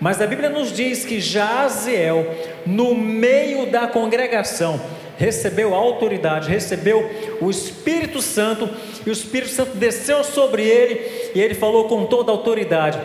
mas 0.00 0.20
a 0.20 0.26
Bíblia 0.26 0.48
nos 0.48 0.72
diz 0.72 1.04
que 1.04 1.20
Jaziel, 1.20 2.34
no 2.66 2.94
meio 2.94 3.70
da 3.70 3.86
congregação, 3.86 4.80
recebeu 5.18 5.74
a 5.74 5.76
autoridade, 5.76 6.48
recebeu 6.48 7.10
o 7.40 7.50
Espírito 7.50 8.22
Santo, 8.22 8.70
e 9.04 9.10
o 9.10 9.12
Espírito 9.12 9.50
Santo 9.50 9.76
desceu 9.76 10.22
sobre 10.24 10.62
ele, 10.62 11.32
e 11.34 11.40
ele 11.40 11.54
falou 11.54 11.88
com 11.88 12.06
toda 12.06 12.30
a 12.30 12.34
autoridade: 12.34 12.98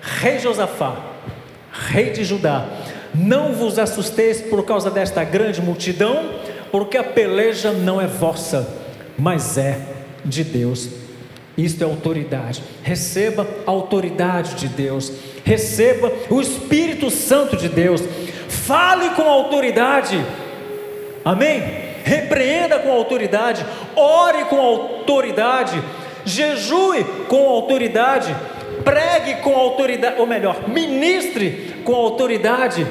Rei 0.00 0.38
Josafá, 0.38 0.96
rei 1.72 2.10
de 2.10 2.22
Judá, 2.22 2.68
não 3.14 3.54
vos 3.54 3.78
assusteis 3.78 4.42
por 4.42 4.64
causa 4.64 4.90
desta 4.90 5.24
grande 5.24 5.62
multidão, 5.62 6.30
porque 6.70 6.98
a 6.98 7.04
peleja 7.04 7.72
não 7.72 8.00
é 8.00 8.06
vossa, 8.06 8.68
mas 9.18 9.56
é 9.56 9.80
de 10.24 10.44
Deus. 10.44 10.88
Isto 11.56 11.82
é 11.82 11.84
autoridade. 11.84 12.62
Receba 12.82 13.46
a 13.64 13.70
autoridade 13.70 14.56
de 14.56 14.66
Deus. 14.66 15.12
Receba 15.44 16.12
o 16.28 16.40
Espírito 16.40 17.10
Santo 17.10 17.56
de 17.56 17.68
Deus. 17.68 18.02
Fale 18.48 19.10
com 19.10 19.22
autoridade. 19.22 20.20
Amém? 21.24 21.62
Repreenda 22.04 22.78
com 22.78 22.90
autoridade. 22.92 23.64
Ore 23.96 24.44
com 24.44 24.58
autoridade. 24.58 25.82
Jejue 26.24 27.04
com 27.28 27.48
autoridade 27.48 28.34
pregue 28.84 29.36
com 29.42 29.54
autoridade, 29.54 30.20
ou 30.20 30.26
melhor, 30.26 30.68
ministre 30.68 31.74
com 31.84 31.94
autoridade, 31.94 32.86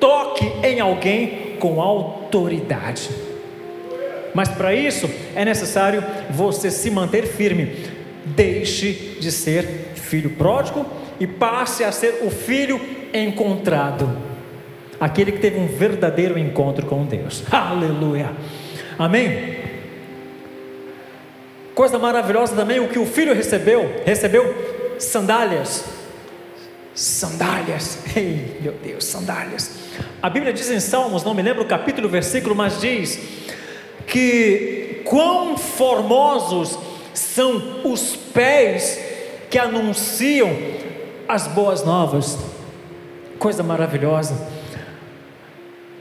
toque 0.00 0.50
em 0.62 0.80
alguém 0.80 1.56
com 1.60 1.80
autoridade. 1.80 3.10
Mas 4.34 4.48
para 4.48 4.74
isso 4.74 5.08
é 5.34 5.44
necessário 5.44 6.02
você 6.30 6.70
se 6.70 6.90
manter 6.90 7.26
firme. 7.26 7.86
Deixe 8.24 9.16
de 9.20 9.30
ser 9.30 9.92
filho 9.94 10.30
pródigo 10.30 10.84
e 11.18 11.26
passe 11.26 11.84
a 11.84 11.92
ser 11.92 12.20
o 12.22 12.30
filho 12.30 12.80
encontrado. 13.14 14.25
Aquele 14.98 15.32
que 15.32 15.38
teve 15.38 15.58
um 15.58 15.66
verdadeiro 15.66 16.38
encontro 16.38 16.86
com 16.86 17.04
Deus. 17.04 17.42
Aleluia. 17.50 18.30
Amém. 18.98 19.56
Coisa 21.74 21.98
maravilhosa 21.98 22.56
também, 22.56 22.80
o 22.80 22.88
que 22.88 22.98
o 22.98 23.04
filho 23.04 23.34
recebeu, 23.34 24.02
recebeu 24.04 24.96
sandálias. 24.98 25.84
Sandálias, 26.94 27.98
ei 28.16 28.58
meu 28.62 28.72
Deus, 28.72 29.04
sandálias. 29.04 29.72
A 30.22 30.30
Bíblia 30.30 30.52
diz 30.52 30.70
em 30.70 30.80
Salmos, 30.80 31.22
não 31.22 31.34
me 31.34 31.42
lembro 31.42 31.62
o 31.62 31.66
capítulo, 31.66 32.08
o 32.08 32.10
versículo, 32.10 32.54
mas 32.54 32.80
diz 32.80 33.20
que 34.06 35.02
quão 35.04 35.58
formosos 35.58 36.78
são 37.12 37.82
os 37.84 38.16
pés 38.16 38.98
que 39.50 39.58
anunciam 39.58 40.50
as 41.28 41.46
boas 41.46 41.84
novas. 41.84 42.38
Coisa 43.38 43.62
maravilhosa. 43.62 44.55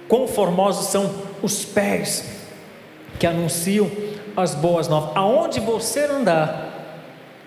Quão 0.07 0.27
formosos 0.27 0.87
são 0.87 1.13
os 1.41 1.65
pés 1.65 2.25
que 3.19 3.25
anunciam 3.25 3.89
as 4.35 4.53
boas 4.53 4.87
novas. 4.87 5.15
Aonde 5.15 5.59
você 5.59 6.01
andar, 6.01 6.73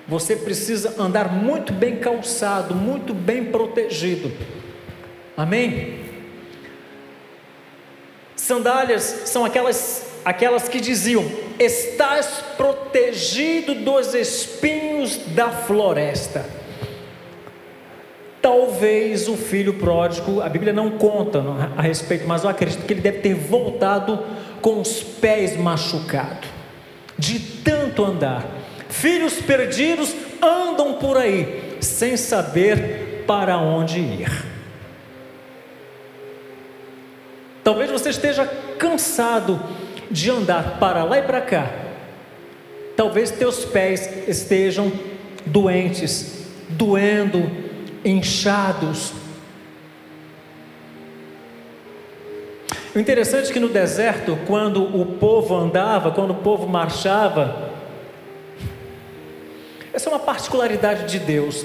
você 0.06 0.34
precisa 0.34 0.94
andar 0.98 1.32
muito 1.32 1.72
bem 1.72 1.96
calçado, 1.96 2.74
muito 2.74 3.12
bem 3.12 3.46
protegido. 3.46 4.32
Amém? 5.36 6.00
Sandálias 8.34 9.22
são 9.26 9.44
aquelas 9.44 10.06
aquelas 10.24 10.68
que 10.68 10.80
diziam: 10.80 11.24
"Estás 11.58 12.42
protegido 12.56 13.74
dos 13.74 14.14
espinhos 14.14 15.18
da 15.28 15.50
floresta". 15.50 16.44
Talvez 18.40 19.28
o 19.28 19.36
filho 19.36 19.74
pródigo, 19.74 20.40
a 20.40 20.48
Bíblia 20.48 20.72
não 20.72 20.90
conta 20.90 21.42
a 21.76 21.82
respeito, 21.82 22.26
mas 22.26 22.44
eu 22.44 22.50
acredito 22.50 22.86
que 22.86 22.92
ele 22.92 23.00
deve 23.00 23.18
ter 23.18 23.34
voltado 23.34 24.20
com 24.60 24.80
os 24.80 25.02
pés 25.02 25.56
machucados, 25.56 26.48
de 27.18 27.40
tanto 27.40 28.04
andar. 28.04 28.46
Filhos 28.88 29.34
perdidos 29.34 30.14
andam 30.40 30.94
por 30.94 31.16
aí, 31.16 31.76
sem 31.80 32.16
saber 32.16 33.24
para 33.26 33.58
onde 33.58 33.98
ir. 33.98 34.46
Talvez 37.64 37.90
você 37.90 38.10
esteja 38.10 38.46
cansado 38.78 39.60
de 40.10 40.30
andar 40.30 40.78
para 40.78 41.04
lá 41.04 41.18
e 41.18 41.22
para 41.22 41.40
cá. 41.40 41.70
Talvez 42.96 43.30
teus 43.30 43.64
pés 43.64 44.26
estejam 44.26 44.90
doentes, 45.44 46.46
doendo, 46.70 47.67
inchados. 48.08 49.12
O 52.94 52.98
interessante 52.98 53.50
é 53.50 53.52
que 53.52 53.60
no 53.60 53.68
deserto, 53.68 54.38
quando 54.46 54.82
o 54.82 55.04
povo 55.18 55.54
andava, 55.54 56.10
quando 56.10 56.30
o 56.30 56.36
povo 56.36 56.66
marchava, 56.66 57.70
essa 59.92 60.08
é 60.08 60.12
uma 60.12 60.18
particularidade 60.18 61.06
de 61.06 61.18
Deus. 61.18 61.64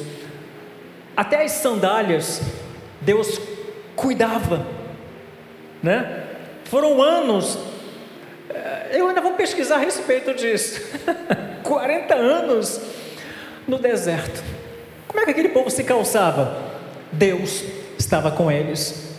Até 1.15 1.43
as 1.43 1.51
sandálias, 1.53 2.41
Deus 3.01 3.39
cuidava, 3.95 4.65
né? 5.82 6.23
Foram 6.65 7.01
anos, 7.01 7.58
eh, 8.49 8.89
eu 8.93 9.08
ainda 9.08 9.21
vou 9.21 9.34
pesquisar 9.34 9.75
a 9.75 9.79
respeito 9.79 10.34
disso. 10.34 10.82
40 11.63 12.15
anos 12.15 12.82
no 13.67 13.77
deserto. 13.79 14.43
Como 15.13 15.21
é 15.21 15.26
que 15.26 15.32
aquele 15.32 15.49
povo 15.49 15.69
se 15.69 15.84
calçava? 15.84 16.58
Deus 17.12 17.63
estava 17.99 18.32
com 18.32 18.52
eles 18.52 19.13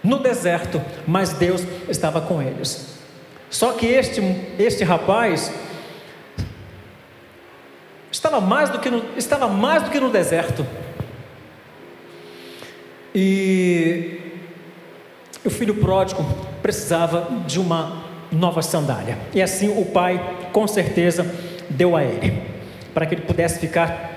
no 0.00 0.20
deserto, 0.20 0.80
mas 1.04 1.32
Deus 1.32 1.60
estava 1.88 2.20
com 2.20 2.40
eles. 2.40 2.94
Só 3.50 3.72
que 3.72 3.84
este, 3.84 4.20
este 4.60 4.84
rapaz 4.84 5.52
estava 8.12 8.40
mais 8.40 8.70
do 8.70 8.78
que 8.78 8.88
no, 8.88 9.02
estava 9.16 9.48
mais 9.48 9.82
do 9.82 9.90
que 9.90 9.98
no 9.98 10.08
deserto. 10.08 10.64
E 13.12 14.20
o 15.44 15.50
filho 15.50 15.74
pródigo 15.74 16.24
precisava 16.62 17.28
de 17.44 17.58
uma 17.58 18.04
nova 18.30 18.62
sandália. 18.62 19.18
E 19.34 19.42
assim 19.42 19.68
o 19.76 19.84
pai, 19.84 20.48
com 20.52 20.68
certeza, 20.68 21.26
deu 21.68 21.96
a 21.96 22.04
ele, 22.04 22.40
para 22.94 23.04
que 23.04 23.16
ele 23.16 23.22
pudesse 23.22 23.58
ficar 23.58 24.13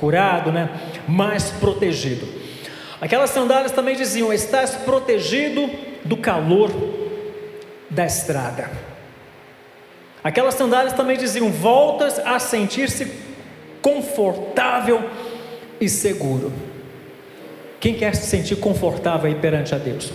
curado, 0.00 0.50
né? 0.50 0.70
mais 1.06 1.50
protegido. 1.50 2.26
Aquelas 3.00 3.30
sandálias 3.30 3.70
também 3.70 3.94
diziam: 3.94 4.32
Estás 4.32 4.74
protegido 4.74 5.68
do 6.02 6.16
calor 6.16 6.70
da 7.90 8.06
estrada. 8.06 8.70
Aquelas 10.24 10.54
sandálias 10.54 10.94
também 10.94 11.18
diziam: 11.18 11.50
Voltas 11.50 12.18
a 12.18 12.38
sentir-se 12.38 13.12
confortável 13.82 15.02
e 15.78 15.88
seguro. 15.88 16.50
Quem 17.78 17.94
quer 17.94 18.14
se 18.14 18.26
sentir 18.26 18.56
confortável 18.56 19.28
aí 19.30 19.34
perante 19.34 19.74
a 19.74 19.78
Deus? 19.78 20.12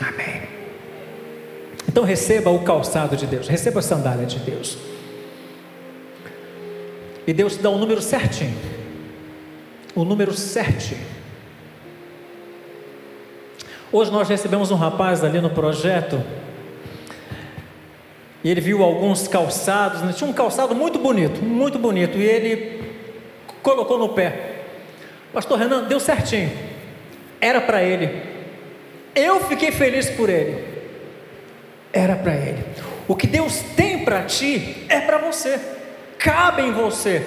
Amém. 0.00 0.42
Então 1.88 2.04
receba 2.04 2.50
o 2.50 2.62
calçado 2.62 3.16
de 3.16 3.26
Deus, 3.26 3.48
receba 3.48 3.78
a 3.80 3.82
sandália 3.82 4.26
de 4.26 4.38
Deus. 4.40 4.76
E 7.26 7.32
Deus 7.32 7.56
te 7.56 7.62
dá 7.62 7.70
o 7.70 7.78
número 7.78 8.02
certinho. 8.02 8.75
O 9.96 10.04
número 10.04 10.32
certinho. 10.32 11.04
Hoje 13.90 14.12
nós 14.12 14.28
recebemos 14.28 14.70
um 14.70 14.76
rapaz 14.76 15.24
ali 15.24 15.40
no 15.40 15.50
projeto. 15.50 16.22
E 18.44 18.48
ele 18.48 18.60
viu 18.60 18.84
alguns 18.84 19.26
calçados, 19.26 20.02
né? 20.02 20.12
tinha 20.12 20.30
um 20.30 20.32
calçado 20.32 20.72
muito 20.72 21.00
bonito, 21.00 21.42
muito 21.42 21.80
bonito, 21.80 22.16
e 22.16 22.22
ele 22.22 22.92
colocou 23.60 23.98
no 23.98 24.10
pé. 24.10 24.60
Pastor 25.32 25.58
Renan, 25.58 25.84
deu 25.84 25.98
certinho. 25.98 26.52
Era 27.40 27.60
para 27.60 27.82
ele. 27.82 28.22
Eu 29.14 29.40
fiquei 29.48 29.72
feliz 29.72 30.08
por 30.10 30.28
ele. 30.28 30.64
Era 31.92 32.14
para 32.14 32.34
ele. 32.34 32.62
O 33.08 33.16
que 33.16 33.26
Deus 33.26 33.60
tem 33.74 34.04
para 34.04 34.22
ti 34.22 34.86
é 34.88 35.00
para 35.00 35.18
você 35.18 35.58
cabe 36.26 36.62
em 36.62 36.72
você. 36.72 37.24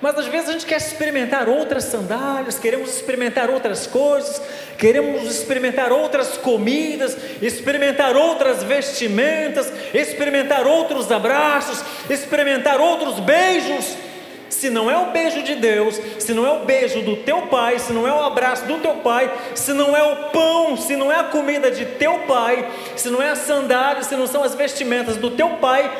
Mas 0.00 0.18
às 0.18 0.26
vezes 0.26 0.48
a 0.48 0.52
gente 0.52 0.66
quer 0.66 0.76
experimentar 0.76 1.48
outras 1.48 1.84
sandálias, 1.84 2.58
queremos 2.58 2.94
experimentar 2.94 3.48
outras 3.48 3.86
coisas, 3.86 4.40
queremos 4.76 5.24
experimentar 5.24 5.90
outras 5.90 6.36
comidas, 6.36 7.16
experimentar 7.40 8.14
outras 8.14 8.62
vestimentas, 8.62 9.72
experimentar 9.94 10.66
outros 10.66 11.10
abraços, 11.10 11.82
experimentar 12.10 12.80
outros 12.80 13.20
beijos. 13.20 13.96
Se 14.50 14.70
não 14.70 14.90
é 14.90 14.96
o 14.96 15.10
beijo 15.10 15.42
de 15.42 15.54
Deus, 15.54 16.00
se 16.18 16.32
não 16.32 16.46
é 16.46 16.50
o 16.50 16.64
beijo 16.64 17.02
do 17.02 17.16
teu 17.16 17.42
pai, 17.42 17.78
se 17.78 17.92
não 17.92 18.06
é 18.06 18.12
o 18.12 18.22
abraço 18.22 18.64
do 18.64 18.78
teu 18.78 18.96
pai, 18.96 19.30
se 19.54 19.72
não 19.72 19.96
é 19.96 20.02
o 20.02 20.30
pão, 20.30 20.76
se 20.76 20.94
não 20.94 21.10
é 21.10 21.18
a 21.18 21.24
comida 21.24 21.70
de 21.70 21.84
teu 21.84 22.20
pai, 22.20 22.66
se 22.94 23.10
não 23.10 23.20
é 23.20 23.30
a 23.30 23.36
sandália, 23.36 24.02
se 24.02 24.14
não 24.14 24.26
são 24.26 24.42
as 24.42 24.54
vestimentas 24.54 25.16
do 25.16 25.30
teu 25.30 25.50
pai, 25.56 25.90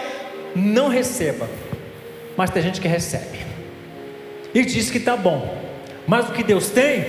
não 0.55 0.89
receba 0.89 1.49
mas 2.37 2.51
tem 2.51 2.63
gente 2.63 2.81
que 2.81 2.89
recebe 2.89 3.46
e 4.57 4.65
diz 4.65 4.91
que 4.91 4.97
está 4.97 5.15
bom, 5.15 5.55
mas 6.07 6.31
o 6.31 6.33
que 6.33 6.43
Deus 6.43 6.71
tem 6.71 7.05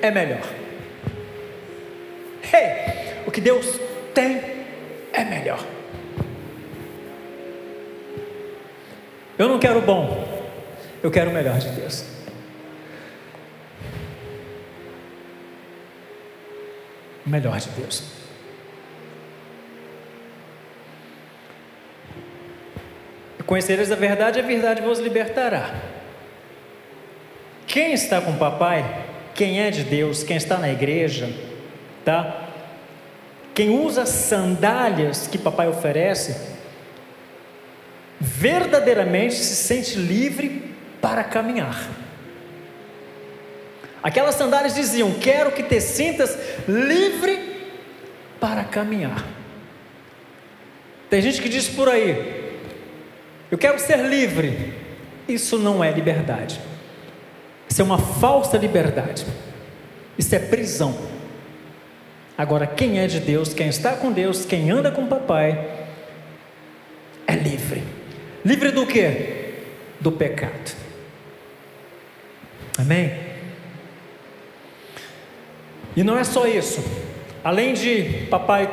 é 0.00 0.12
melhor. 0.12 0.48
Hey, 2.44 3.24
o 3.26 3.32
que 3.32 3.40
Deus 3.40 3.80
tem 4.14 4.40
é 5.12 5.24
melhor. 5.24 5.58
Eu 9.36 9.48
não 9.48 9.58
quero 9.58 9.80
o 9.80 9.82
bom, 9.82 10.40
eu 11.02 11.10
quero 11.10 11.30
o 11.30 11.34
melhor 11.34 11.58
de 11.58 11.68
Deus. 11.70 12.04
O 17.26 17.28
melhor 17.28 17.58
de 17.58 17.70
Deus. 17.70 18.04
Conhecereis 23.44 23.90
a 23.90 23.96
verdade, 23.96 24.38
a 24.38 24.42
verdade 24.44 24.80
vos 24.80 25.00
libertará. 25.00 25.97
Quem 27.78 27.92
está 27.92 28.20
com 28.20 28.32
o 28.32 28.36
papai, 28.36 29.04
quem 29.36 29.60
é 29.60 29.70
de 29.70 29.84
Deus, 29.84 30.24
quem 30.24 30.36
está 30.36 30.58
na 30.58 30.68
igreja, 30.68 31.32
tá? 32.04 32.48
Quem 33.54 33.70
usa 33.70 34.04
sandálias 34.04 35.28
que 35.28 35.38
papai 35.38 35.68
oferece, 35.68 36.36
verdadeiramente 38.18 39.36
se 39.36 39.54
sente 39.54 39.96
livre 39.96 40.74
para 41.00 41.22
caminhar. 41.22 41.88
Aquelas 44.02 44.34
sandálias 44.34 44.74
diziam: 44.74 45.12
Quero 45.12 45.52
que 45.52 45.62
te 45.62 45.80
sintas 45.80 46.36
livre 46.66 47.70
para 48.40 48.64
caminhar. 48.64 49.24
Tem 51.08 51.22
gente 51.22 51.40
que 51.40 51.48
diz 51.48 51.68
por 51.68 51.88
aí: 51.88 52.60
eu 53.52 53.56
quero 53.56 53.78
ser 53.78 53.98
livre. 53.98 54.74
Isso 55.28 55.56
não 55.56 55.84
é 55.84 55.92
liberdade. 55.92 56.60
Isso 57.78 57.82
é 57.84 57.84
uma 57.84 57.98
falsa 57.98 58.58
liberdade. 58.58 59.24
Isso 60.18 60.34
é 60.34 60.40
prisão. 60.40 60.98
Agora, 62.36 62.66
quem 62.66 62.98
é 62.98 63.06
de 63.06 63.20
Deus, 63.20 63.54
quem 63.54 63.68
está 63.68 63.92
com 63.92 64.10
Deus, 64.10 64.44
quem 64.44 64.68
anda 64.68 64.90
com 64.90 65.04
o 65.04 65.06
papai, 65.06 65.86
é 67.24 67.36
livre. 67.36 67.84
Livre 68.44 68.72
do 68.72 68.84
que? 68.84 69.54
Do 70.00 70.10
pecado. 70.10 70.74
Amém? 72.76 73.12
E 75.94 76.02
não 76.02 76.18
é 76.18 76.24
só 76.24 76.48
isso. 76.48 76.82
Além 77.44 77.74
de 77.74 78.26
papai 78.28 78.68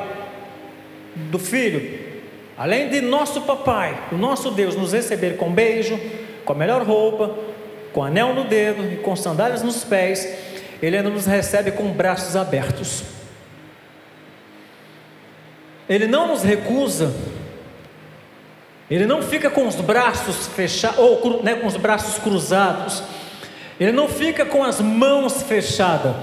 do 1.29 1.37
filho, 1.37 2.05
Além 2.57 2.87
de 2.87 3.01
nosso 3.01 3.41
papai, 3.41 4.07
o 4.13 4.15
nosso 4.15 4.49
Deus, 4.49 4.75
nos 4.77 4.93
receber 4.93 5.35
com 5.35 5.51
beijo, 5.51 5.99
com 6.45 6.53
a 6.53 6.55
melhor 6.55 6.83
roupa, 6.83 7.35
com 7.95 8.03
anel 8.03 8.35
no 8.35 8.43
dedo 8.43 8.91
e 8.91 8.97
com 8.97 9.15
sandálias 9.15 9.63
nos 9.63 9.85
pés, 9.85 10.27
Ele 10.81 10.97
ainda 10.97 11.09
nos 11.09 11.25
recebe 11.25 11.71
com 11.71 11.93
braços 11.93 12.35
abertos. 12.35 13.03
Ele 15.87 16.05
não 16.05 16.27
nos 16.27 16.43
recusa, 16.43 17.15
Ele 18.91 19.05
não 19.05 19.21
fica 19.21 19.49
com 19.49 19.65
os 19.65 19.75
braços 19.75 20.45
fechados, 20.47 20.99
ou 20.99 21.41
né, 21.41 21.55
com 21.55 21.67
os 21.67 21.77
braços 21.77 22.21
cruzados, 22.21 23.01
Ele 23.79 23.93
não 23.93 24.09
fica 24.09 24.45
com 24.45 24.61
as 24.61 24.81
mãos 24.81 25.41
fechadas. 25.43 26.17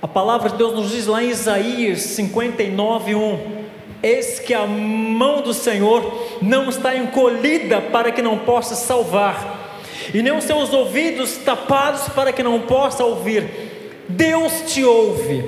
A 0.00 0.06
palavra 0.06 0.48
de 0.48 0.58
Deus 0.58 0.74
nos 0.74 0.90
diz 0.92 1.08
lá 1.08 1.24
em 1.24 1.30
Isaías 1.30 2.02
59, 2.02 3.16
1: 3.16 3.64
Eis 4.00 4.38
que 4.38 4.54
a 4.54 4.64
mão 4.64 5.42
do 5.42 5.52
Senhor 5.52 6.38
não 6.40 6.68
está 6.68 6.96
encolhida 6.96 7.80
para 7.80 8.12
que 8.12 8.22
não 8.22 8.38
possa 8.38 8.76
salvar, 8.76 9.61
e 10.12 10.22
nem 10.22 10.36
os 10.36 10.44
seus 10.44 10.72
ouvidos 10.72 11.36
tapados 11.38 12.08
para 12.08 12.32
que 12.32 12.42
não 12.42 12.60
possa 12.60 13.04
ouvir. 13.04 13.72
Deus 14.08 14.72
te 14.72 14.84
ouve, 14.84 15.44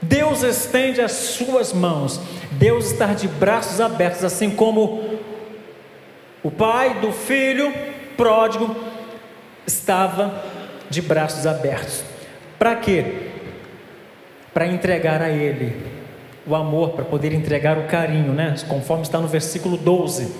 Deus 0.00 0.42
estende 0.42 1.00
as 1.00 1.12
suas 1.12 1.72
mãos, 1.72 2.20
Deus 2.52 2.92
está 2.92 3.06
de 3.06 3.26
braços 3.26 3.80
abertos, 3.80 4.24
assim 4.24 4.50
como 4.50 5.18
o 6.42 6.50
pai 6.50 7.00
do 7.00 7.12
filho 7.12 7.72
pródigo 8.16 8.74
estava 9.66 10.44
de 10.90 11.00
braços 11.00 11.46
abertos. 11.46 12.04
Para 12.58 12.76
quê? 12.76 13.30
Para 14.52 14.66
entregar 14.66 15.22
a 15.22 15.30
ele 15.30 15.74
o 16.46 16.54
amor, 16.54 16.90
para 16.90 17.04
poder 17.04 17.32
entregar 17.32 17.78
o 17.78 17.84
carinho, 17.84 18.32
né? 18.32 18.54
Conforme 18.68 19.02
está 19.02 19.18
no 19.18 19.28
versículo 19.28 19.76
12. 19.76 20.32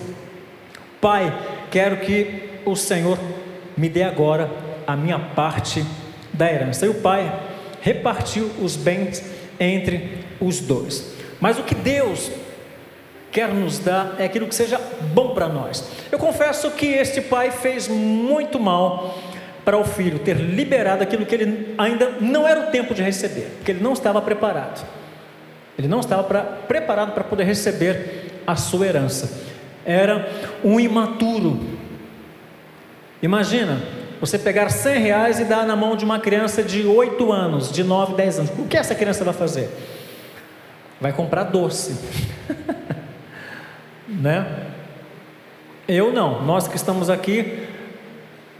Pai, 1.01 1.33
quero 1.71 1.97
que 1.97 2.52
o 2.65 2.75
Senhor 2.75 3.17
me 3.75 3.89
dê 3.89 4.03
agora 4.03 4.49
a 4.85 4.95
minha 4.95 5.19
parte 5.19 5.85
da 6.31 6.51
herança. 6.51 6.85
E 6.85 6.89
o 6.89 6.95
pai 6.95 7.31
repartiu 7.81 8.49
os 8.61 8.75
bens 8.75 9.23
entre 9.59 10.19
os 10.39 10.59
dois. 10.59 11.13
Mas 11.39 11.59
o 11.59 11.63
que 11.63 11.75
Deus 11.75 12.31
quer 13.31 13.49
nos 13.49 13.79
dar 13.79 14.15
é 14.19 14.25
aquilo 14.25 14.47
que 14.47 14.55
seja 14.55 14.79
bom 15.13 15.33
para 15.33 15.47
nós. 15.49 15.83
Eu 16.11 16.19
confesso 16.19 16.69
que 16.71 16.85
este 16.85 17.19
pai 17.19 17.51
fez 17.51 17.87
muito 17.87 18.59
mal 18.59 19.17
para 19.65 19.77
o 19.77 19.83
filho 19.83 20.19
ter 20.19 20.35
liberado 20.35 21.03
aquilo 21.03 21.25
que 21.25 21.33
ele 21.33 21.73
ainda 21.77 22.11
não 22.21 22.47
era 22.47 22.67
o 22.67 22.71
tempo 22.71 22.93
de 22.93 23.01
receber, 23.01 23.49
porque 23.57 23.71
ele 23.71 23.81
não 23.81 23.93
estava 23.93 24.21
preparado. 24.21 24.85
Ele 25.77 25.87
não 25.87 25.99
estava 25.99 26.23
pra, 26.23 26.41
preparado 26.41 27.13
para 27.13 27.23
poder 27.23 27.45
receber 27.45 28.41
a 28.45 28.55
sua 28.55 28.85
herança. 28.85 29.41
Era 29.85 30.29
um 30.63 30.79
imaturo. 30.79 31.59
Imagina, 33.23 33.81
você 34.19 34.37
pegar 34.37 34.69
100 34.69 34.99
reais 34.99 35.39
e 35.39 35.45
dar 35.45 35.65
na 35.65 35.75
mão 35.75 35.95
de 35.95 36.05
uma 36.05 36.19
criança 36.19 36.61
de 36.61 36.85
8 36.85 37.31
anos, 37.31 37.71
de 37.71 37.83
9, 37.83 38.13
10 38.13 38.39
anos. 38.39 38.51
O 38.59 38.67
que 38.67 38.77
essa 38.77 38.93
criança 38.93 39.23
vai 39.23 39.33
fazer? 39.33 39.67
Vai 41.01 41.11
comprar 41.11 41.45
doce. 41.45 41.97
né? 44.07 44.67
Eu 45.87 46.13
não. 46.13 46.45
Nós 46.45 46.67
que 46.67 46.75
estamos 46.75 47.09
aqui 47.09 47.67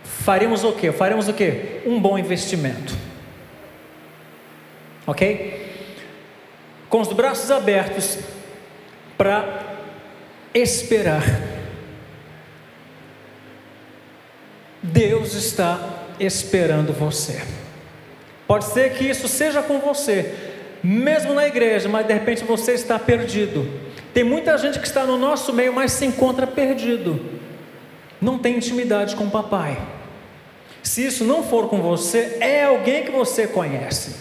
faríamos 0.03 0.63
o 0.63 0.71
quê? 0.71 0.91
Faremos 0.91 1.27
o 1.27 1.33
quê? 1.33 1.81
Um 1.85 2.01
bom 2.01 2.17
investimento. 2.17 2.95
OK? 5.05 5.61
com 6.93 7.01
os 7.01 7.11
braços 7.11 7.49
abertos 7.49 8.19
para 9.17 9.79
esperar. 10.53 11.23
Deus 14.83 15.33
está 15.33 15.79
esperando 16.19 16.91
você. 16.91 17.41
Pode 18.45 18.65
ser 18.65 18.93
que 18.93 19.05
isso 19.05 19.29
seja 19.29 19.63
com 19.63 19.79
você, 19.79 20.35
mesmo 20.83 21.33
na 21.33 21.47
igreja, 21.47 21.87
mas 21.87 22.05
de 22.05 22.13
repente 22.13 22.43
você 22.43 22.73
está 22.73 22.99
perdido. 22.99 23.65
Tem 24.13 24.23
muita 24.23 24.57
gente 24.57 24.79
que 24.79 24.85
está 24.85 25.05
no 25.05 25.17
nosso 25.17 25.53
meio, 25.53 25.73
mas 25.73 25.93
se 25.93 26.05
encontra 26.05 26.45
perdido. 26.45 27.19
Não 28.21 28.37
tem 28.37 28.57
intimidade 28.57 29.15
com 29.15 29.23
o 29.23 29.31
papai. 29.31 29.77
Se 30.83 31.05
isso 31.05 31.23
não 31.23 31.43
for 31.43 31.69
com 31.69 31.81
você, 31.81 32.37
é 32.41 32.65
alguém 32.65 33.05
que 33.05 33.11
você 33.11 33.47
conhece. 33.47 34.15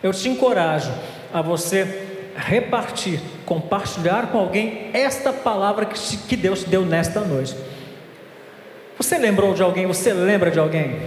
Eu 0.00 0.12
te 0.12 0.28
encorajo 0.28 0.92
a 1.32 1.42
você 1.42 2.02
repartir, 2.36 3.20
compartilhar 3.44 4.28
com 4.28 4.38
alguém 4.38 4.90
esta 4.92 5.32
palavra 5.32 5.84
que, 5.84 6.16
que 6.16 6.36
Deus 6.36 6.60
te 6.60 6.70
deu 6.70 6.84
nesta 6.86 7.20
noite. 7.20 7.56
Você 9.04 9.18
lembrou 9.18 9.52
de 9.52 9.62
alguém? 9.62 9.86
Você 9.86 10.14
lembra 10.14 10.50
de 10.50 10.58
alguém? 10.58 10.98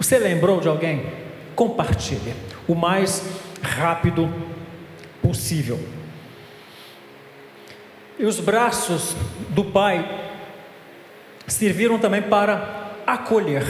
Você 0.00 0.18
lembrou 0.18 0.60
de 0.60 0.66
alguém? 0.66 1.06
Compartilhe 1.54 2.34
o 2.66 2.74
mais 2.74 3.22
rápido 3.62 4.28
possível. 5.22 5.78
E 8.18 8.26
os 8.26 8.40
braços 8.40 9.14
do 9.50 9.66
Pai 9.66 10.32
serviram 11.46 12.00
também 12.00 12.22
para 12.22 12.90
acolher. 13.06 13.64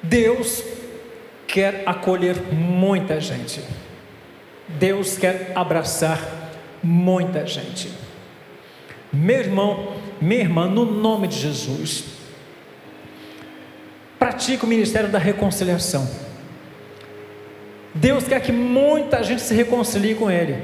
Deus 0.00 0.62
quer 1.44 1.82
acolher 1.84 2.36
muita 2.52 3.20
gente. 3.20 3.64
Deus 4.68 5.18
quer 5.18 5.50
abraçar 5.56 6.20
muita 6.80 7.44
gente. 7.44 7.92
Meu 9.12 9.40
irmão, 9.40 10.03
minha 10.24 10.40
irmã, 10.40 10.66
no 10.66 10.86
nome 10.86 11.28
de 11.28 11.38
Jesus, 11.38 12.04
pratique 14.18 14.64
o 14.64 14.66
ministério 14.66 15.10
da 15.10 15.18
reconciliação. 15.18 16.08
Deus 17.94 18.24
quer 18.24 18.40
que 18.40 18.50
muita 18.50 19.22
gente 19.22 19.42
se 19.42 19.54
reconcilie 19.54 20.14
com 20.14 20.30
Ele. 20.30 20.56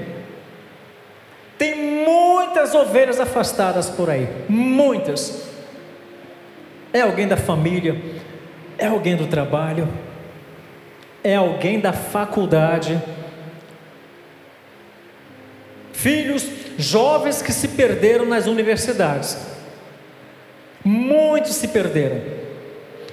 Tem 1.59 1.77
muitas 1.77 2.75
ovelhas 2.75 3.21
afastadas 3.21 3.91
por 3.91 4.09
aí, 4.09 4.27
muitas. 4.49 5.43
É 6.91 7.03
alguém 7.03 7.29
da 7.29 7.37
família, 7.37 8.01
é 8.79 8.87
alguém 8.87 9.15
do 9.15 9.27
trabalho, 9.27 9.87
é 11.23 11.37
alguém 11.37 11.79
da 11.79 11.93
faculdade. 11.93 12.99
Filhos 15.93 16.49
jovens 16.79 17.43
que 17.43 17.53
se 17.53 17.69
perderam 17.69 18.25
nas 18.25 18.47
universidades. 18.47 19.50
Muitos 20.85 21.55
se 21.55 21.69
perderam. 21.69 22.21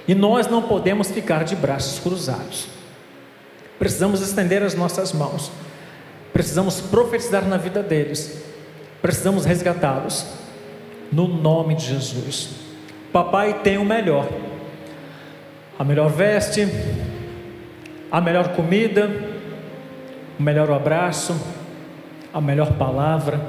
E 0.06 0.14
nós 0.14 0.46
não 0.46 0.62
podemos 0.62 1.10
ficar 1.10 1.44
de 1.44 1.54
braços 1.54 1.98
cruzados. 1.98 2.68
Precisamos 3.78 4.22
estender 4.22 4.62
as 4.62 4.74
nossas 4.74 5.12
mãos. 5.12 5.50
Precisamos 6.32 6.80
profetizar 6.80 7.44
na 7.46 7.56
vida 7.56 7.82
deles. 7.82 8.42
Precisamos 9.02 9.44
resgatá-los. 9.44 10.26
No 11.12 11.28
nome 11.28 11.74
de 11.74 11.86
Jesus. 11.86 12.50
Papai 13.12 13.60
tem 13.62 13.78
o 13.78 13.84
melhor. 13.84 14.28
A 15.78 15.84
melhor 15.84 16.10
veste, 16.10 16.66
a 18.10 18.20
melhor 18.20 18.48
comida, 18.54 19.10
o 20.38 20.42
melhor 20.42 20.70
abraço, 20.70 21.38
a 22.32 22.40
melhor 22.40 22.72
palavra, 22.74 23.40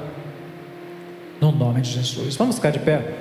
no 1.40 1.50
nome 1.52 1.80
de 1.80 1.90
Jesus. 1.90 2.36
Vamos 2.36 2.56
ficar 2.56 2.70
de 2.70 2.78
pé. 2.78 3.19